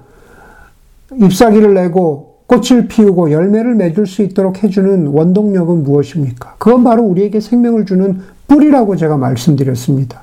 잎사귀를 1.14 1.74
내고 1.74 2.38
꽃을 2.48 2.88
피우고 2.88 3.32
열매를 3.32 3.76
맺을 3.76 4.08
수 4.08 4.22
있도록 4.22 4.64
해주는 4.64 5.08
원동력은 5.08 5.84
무엇입니까? 5.84 6.56
그건 6.58 6.86
바로 6.86 7.04
우리에게 7.04 7.42
생명을 7.42 7.86
주는 7.86 8.22
뿌리라고 8.48 8.96
제가 8.96 9.18
말씀드렸습니다. 9.18 10.22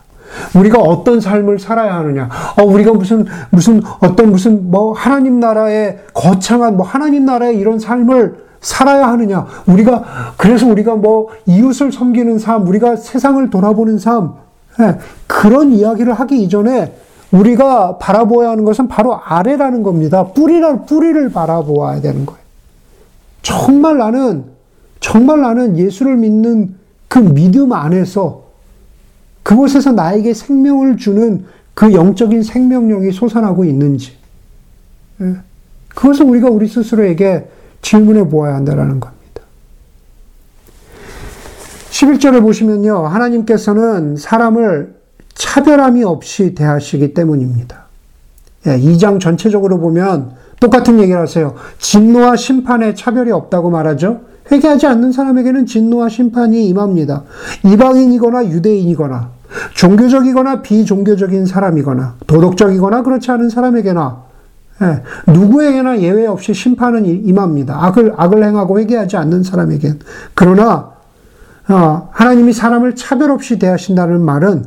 우리가 0.56 0.80
어떤 0.80 1.20
삶을 1.20 1.58
살아야 1.58 1.96
하느냐? 1.96 2.30
어, 2.56 2.64
우리가 2.64 2.92
무슨, 2.92 3.26
무슨, 3.50 3.82
어떤 4.00 4.30
무슨, 4.30 4.70
뭐, 4.70 4.94
하나님 4.94 5.38
나라의 5.38 5.98
거창한, 6.14 6.78
뭐, 6.78 6.86
하나님 6.86 7.26
나라의 7.26 7.58
이런 7.58 7.78
삶을 7.78 8.36
살아야 8.62 9.08
하느냐? 9.08 9.46
우리가, 9.66 10.02
그래서 10.38 10.66
우리가 10.66 10.96
뭐, 10.96 11.28
이웃을 11.46 11.92
섬기는 11.92 12.38
삶, 12.38 12.66
우리가 12.66 12.96
세상을 12.96 13.50
돌아보는 13.50 13.98
삶, 13.98 14.32
예, 14.32 14.43
그런 15.26 15.72
이야기를 15.72 16.12
하기 16.14 16.42
이전에 16.42 16.94
우리가 17.30 17.98
바라보아야 17.98 18.50
하는 18.50 18.64
것은 18.64 18.88
바로 18.88 19.16
아래라는 19.16 19.82
겁니다. 19.82 20.28
뿌리를, 20.28 20.84
뿌리를 20.86 21.30
바라보아야 21.30 22.00
되는 22.00 22.26
거예요. 22.26 22.40
정말 23.42 23.98
나는, 23.98 24.44
정말 25.00 25.40
나는 25.40 25.76
예수를 25.76 26.16
믿는 26.16 26.76
그 27.08 27.18
믿음 27.18 27.72
안에서 27.72 28.44
그곳에서 29.42 29.92
나에게 29.92 30.32
생명을 30.32 30.96
주는 30.96 31.44
그 31.74 31.92
영적인 31.92 32.42
생명력이 32.42 33.12
솟아나고 33.12 33.64
있는지. 33.64 34.12
예. 35.20 35.34
그것을 35.88 36.24
우리가 36.26 36.48
우리 36.48 36.66
스스로에게 36.66 37.48
질문해 37.82 38.28
보아야 38.28 38.54
한다는 38.54 39.00
겁니다. 39.00 39.13
11절을 41.94 42.42
보시면요. 42.42 43.06
하나님께서는 43.06 44.16
사람을 44.16 44.94
차별함이 45.34 46.02
없이 46.02 46.54
대하시기 46.54 47.14
때문입니다. 47.14 47.84
예, 48.66 48.78
2장 48.78 49.20
전체적으로 49.20 49.78
보면 49.78 50.32
똑같은 50.58 50.98
얘기를 50.98 51.20
하세요. 51.20 51.54
진노와 51.78 52.36
심판에 52.36 52.94
차별이 52.94 53.30
없다고 53.30 53.70
말하죠. 53.70 54.22
회개하지 54.50 54.86
않는 54.86 55.12
사람에게는 55.12 55.66
진노와 55.66 56.08
심판이 56.08 56.68
임합니다. 56.68 57.22
이방인이거나 57.64 58.46
유대인이거나 58.46 59.30
종교적이거나 59.74 60.62
비종교적인 60.62 61.46
사람이거나 61.46 62.16
도덕적이거나 62.26 63.02
그렇지 63.02 63.30
않은 63.30 63.50
사람에게나 63.50 64.24
예, 64.82 65.32
누구에게나 65.32 66.00
예외 66.00 66.26
없이 66.26 66.52
심판은 66.52 67.06
임합니다. 67.06 67.84
악을 67.84 68.14
악을 68.16 68.42
행하고 68.42 68.80
회개하지 68.80 69.16
않는 69.16 69.44
사람에겐 69.44 70.00
그러나 70.34 70.72
어, 70.74 70.93
하나님이 71.64 72.52
사람을 72.52 72.94
차별 72.94 73.30
없이 73.30 73.58
대하신다는 73.58 74.20
말은 74.20 74.66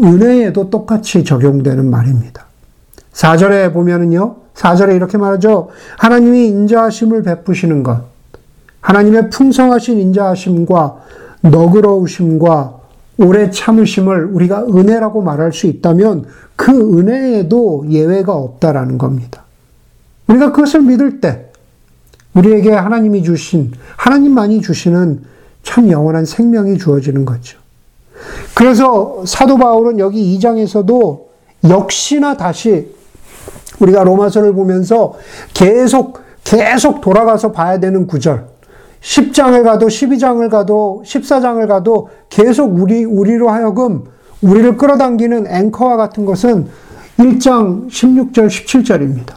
은혜에도 0.00 0.70
똑같이 0.70 1.24
적용되는 1.24 1.88
말입니다. 1.90 2.46
4절에 3.12 3.72
보면은요, 3.72 4.36
4절에 4.54 4.94
이렇게 4.94 5.18
말하죠. 5.18 5.68
하나님이 5.98 6.46
인자하심을 6.48 7.22
베푸시는 7.22 7.82
것, 7.82 8.04
하나님의 8.80 9.30
풍성하신 9.30 9.98
인자하심과 9.98 10.96
너그러우심과 11.42 12.78
오래 13.18 13.50
참으심을 13.50 14.26
우리가 14.26 14.64
은혜라고 14.66 15.22
말할 15.22 15.52
수 15.52 15.66
있다면 15.66 16.26
그 16.54 16.72
은혜에도 16.72 17.86
예외가 17.88 18.34
없다라는 18.34 18.98
겁니다. 18.98 19.42
우리가 20.28 20.52
그것을 20.52 20.82
믿을 20.82 21.20
때 21.20 21.50
우리에게 22.34 22.72
하나님이 22.72 23.24
주신, 23.24 23.72
하나님만이 23.96 24.60
주시는 24.60 25.22
참 25.62 25.90
영원한 25.90 26.24
생명이 26.24 26.78
주어지는 26.78 27.24
거죠. 27.24 27.58
그래서 28.54 29.22
사도 29.26 29.56
바울은 29.56 29.98
여기 29.98 30.38
2장에서도 30.38 31.20
역시나 31.68 32.36
다시 32.36 32.94
우리가 33.78 34.04
로마서를 34.04 34.52
보면서 34.52 35.14
계속 35.54 36.20
계속 36.44 37.00
돌아가서 37.00 37.52
봐야 37.52 37.78
되는 37.78 38.06
구절. 38.06 38.46
10장을 39.00 39.62
가도 39.62 39.86
12장을 39.86 40.50
가도 40.50 41.02
14장을 41.06 41.66
가도 41.68 42.08
계속 42.30 42.80
우리 42.80 43.04
우리로 43.04 43.50
하여금 43.50 44.04
우리를 44.42 44.76
끌어당기는 44.76 45.46
앵커와 45.46 45.96
같은 45.96 46.24
것은 46.24 46.68
1장 47.18 47.88
16절 47.88 48.46
17절입니다. 48.46 49.36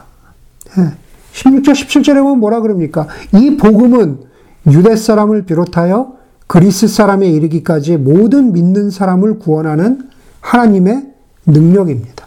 16절 1.34 1.72
17절에 1.72 2.22
보면 2.22 2.38
뭐라 2.38 2.60
그럽니까? 2.60 3.06
이 3.34 3.56
복음은 3.56 4.31
유대 4.66 4.96
사람을 4.96 5.44
비롯하여 5.44 6.14
그리스 6.46 6.86
사람에 6.86 7.28
이르기까지 7.28 7.96
모든 7.96 8.52
믿는 8.52 8.90
사람을 8.90 9.38
구원하는 9.38 10.08
하나님의 10.40 11.12
능력입니다. 11.46 12.26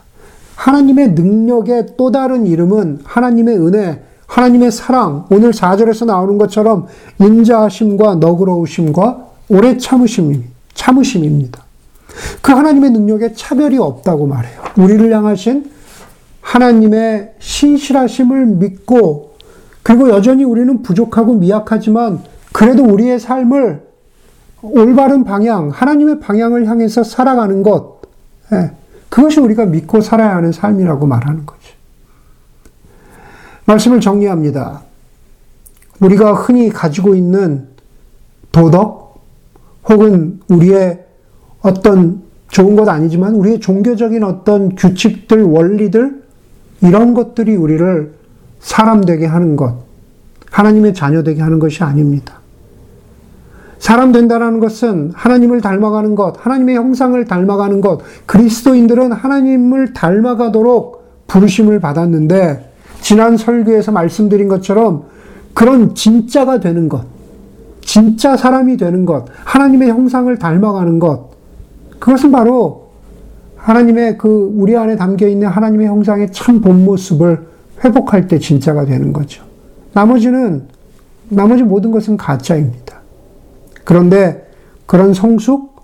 하나님의 0.56 1.12
능력의 1.12 1.88
또 1.98 2.12
다른 2.12 2.48
이름은 2.48 3.02
하나님의 3.04 3.58
은혜, 3.60 4.04
하나님의 4.26 4.72
사랑, 4.72 5.26
오늘 5.30 5.52
4절에서 5.52 6.06
나오는 6.06 6.38
것처럼 6.38 6.88
인자하심과 7.20 8.16
너그러우심과 8.16 9.28
오래 9.50 9.78
참으심, 9.78 10.44
참으심입니다. 10.74 11.64
그 12.42 12.52
하나님의 12.52 12.92
능력에 12.92 13.34
차별이 13.34 13.78
없다고 13.78 14.26
말해요. 14.26 14.62
우리를 14.78 15.14
향하신 15.14 15.70
하나님의 16.42 17.34
신실하심을 17.40 18.46
믿고 18.46 19.35
그리고 19.86 20.10
여전히 20.10 20.44
우리는 20.44 20.82
부족하고 20.82 21.36
미약하지만 21.36 22.20
그래도 22.52 22.84
우리의 22.84 23.20
삶을 23.20 23.86
올바른 24.64 25.24
방향, 25.24 25.70
하나님의 25.70 26.22
방향을 26.22 26.68
향해서 26.68 27.04
살아가는 27.04 27.62
것, 27.62 28.02
예, 28.52 28.72
그것이 29.10 29.40
우리가 29.40 29.66
믿고 29.66 30.02
살아야 30.02 30.38
하는 30.38 30.52
삶이라고 30.52 31.06
말하는 31.06 31.46
거죠. 31.46 31.76
말씀을 33.66 34.02
정리합니다. 34.02 34.82
우리가 36.00 36.34
흔히 36.34 36.70
가지고 36.70 37.14
있는 37.14 37.68
도덕, 38.52 39.24
혹은 39.88 40.40
우리의 40.48 41.06
어떤 41.62 42.24
좋은 42.50 42.76
것 42.76 42.90
아니지만 42.90 43.36
우리의 43.36 43.60
종교적인 43.60 44.24
어떤 44.24 44.74
규칙들, 44.74 45.44
원리들, 45.44 46.24
이런 46.82 47.14
것들이 47.14 47.56
우리를 47.56 48.25
사람 48.60 49.02
되게 49.02 49.26
하는 49.26 49.56
것, 49.56 49.76
하나님의 50.52 50.94
자녀 50.94 51.24
되게 51.24 51.42
하는 51.42 51.60
것이 51.60 51.84
아닙니다. 51.84 52.40
사람 53.78 54.12
된다라는 54.12 54.60
것은 54.60 55.12
하나님을 55.14 55.62
닮아가는 55.62 56.16
것, 56.16 56.36
하나님의 56.44 56.76
형상을 56.76 57.24
닮아가는 57.26 57.82
것, 57.82 58.00
그리스도인들은 58.26 59.12
하나님을 59.12 59.94
닮아가도록 59.94 61.04
부르심을 61.28 61.80
받았는데, 61.80 62.72
지난 63.02 63.38
설교에서 63.38 63.92
말씀드린 63.92 64.48
것처럼 64.48 65.04
그런 65.54 65.94
진짜가 65.94 66.60
되는 66.60 66.90
것, 66.90 67.06
진짜 67.82 68.36
사람이 68.36 68.78
되는 68.78 69.06
것, 69.06 69.26
하나님의 69.44 69.90
형상을 69.90 70.36
닮아가는 70.40 70.98
것, 70.98 71.30
그것은 72.00 72.32
바로 72.32 72.90
하나님의 73.58 74.18
그 74.18 74.52
우리 74.56 74.76
안에 74.76 74.96
담겨 74.96 75.28
있는 75.28 75.48
하나님의 75.48 75.88
형상의 75.88 76.32
참 76.32 76.62
본 76.62 76.86
모습을 76.86 77.48
회복할 77.86 78.28
때 78.28 78.40
진짜가 78.40 78.86
되는 78.86 79.14
거죠. 79.14 79.44
나머지는, 79.94 80.68
나머지 81.30 81.64
모든 81.64 81.92
것은 81.92 82.18
가짜입니다. 82.18 83.00
그런데 83.84 84.52
그런 84.86 85.14
성숙, 85.14 85.76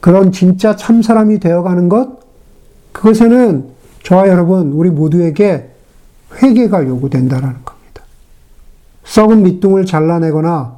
그런 0.00 0.32
진짜 0.32 0.74
참 0.74 1.02
사람이 1.02 1.38
되어가는 1.38 1.88
것, 1.88 2.20
그것에는 2.92 3.66
저와 4.02 4.28
여러분, 4.28 4.72
우리 4.72 4.90
모두에게 4.90 5.68
회개가 6.42 6.86
요구된다라는 6.86 7.56
겁니다. 7.64 8.02
썩은 9.04 9.42
밑둥을 9.42 9.86
잘라내거나 9.86 10.76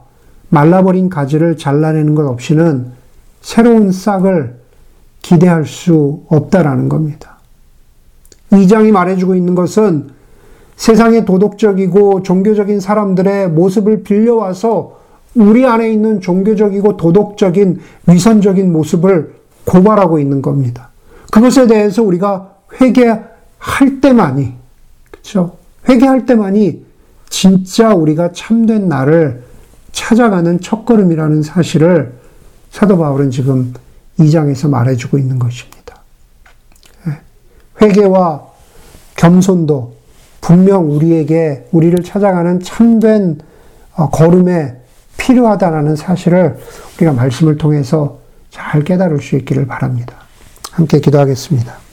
말라버린 0.48 1.08
가지를 1.08 1.56
잘라내는 1.56 2.14
것 2.14 2.26
없이는 2.26 2.92
새로운 3.40 3.92
싹을 3.92 4.56
기대할 5.22 5.66
수 5.66 6.22
없다라는 6.28 6.88
겁니다. 6.88 7.38
이 8.52 8.68
장이 8.68 8.92
말해주고 8.92 9.34
있는 9.34 9.54
것은 9.54 10.10
세상의 10.76 11.24
도덕적이고 11.24 12.22
종교적인 12.22 12.80
사람들의 12.80 13.50
모습을 13.50 14.02
빌려와서 14.02 15.00
우리 15.34 15.66
안에 15.66 15.90
있는 15.92 16.20
종교적이고 16.20 16.96
도덕적인 16.96 17.80
위선적인 18.06 18.72
모습을 18.72 19.34
고발하고 19.64 20.18
있는 20.18 20.42
겁니다. 20.42 20.90
그것에 21.32 21.66
대해서 21.66 22.02
우리가 22.02 22.54
회개할 22.80 24.00
때만이, 24.00 24.52
그렇죠? 25.10 25.56
회개할 25.88 26.26
때만이 26.26 26.84
진짜 27.28 27.92
우리가 27.92 28.32
참된 28.32 28.88
나를 28.88 29.42
찾아가는 29.92 30.60
첫걸음이라는 30.60 31.42
사실을 31.42 32.14
사도 32.70 32.98
바울은 32.98 33.30
지금 33.30 33.72
2장에서 34.18 34.68
말해주고 34.68 35.18
있는 35.18 35.38
것입니다. 35.38 36.02
예. 37.08 37.20
회개와 37.82 38.46
겸손도 39.16 39.94
분명 40.44 40.90
우리에게 40.90 41.64
우리를 41.72 42.04
찾아가는 42.04 42.60
참된 42.60 43.38
어, 43.96 44.10
걸음의 44.10 44.76
필요하다라는 45.16 45.96
사실을 45.96 46.58
우리가 46.96 47.12
말씀을 47.12 47.56
통해서 47.56 48.18
잘 48.50 48.84
깨달을 48.84 49.22
수 49.22 49.36
있기를 49.36 49.66
바랍니다. 49.66 50.16
함께 50.70 51.00
기도하겠습니다. 51.00 51.83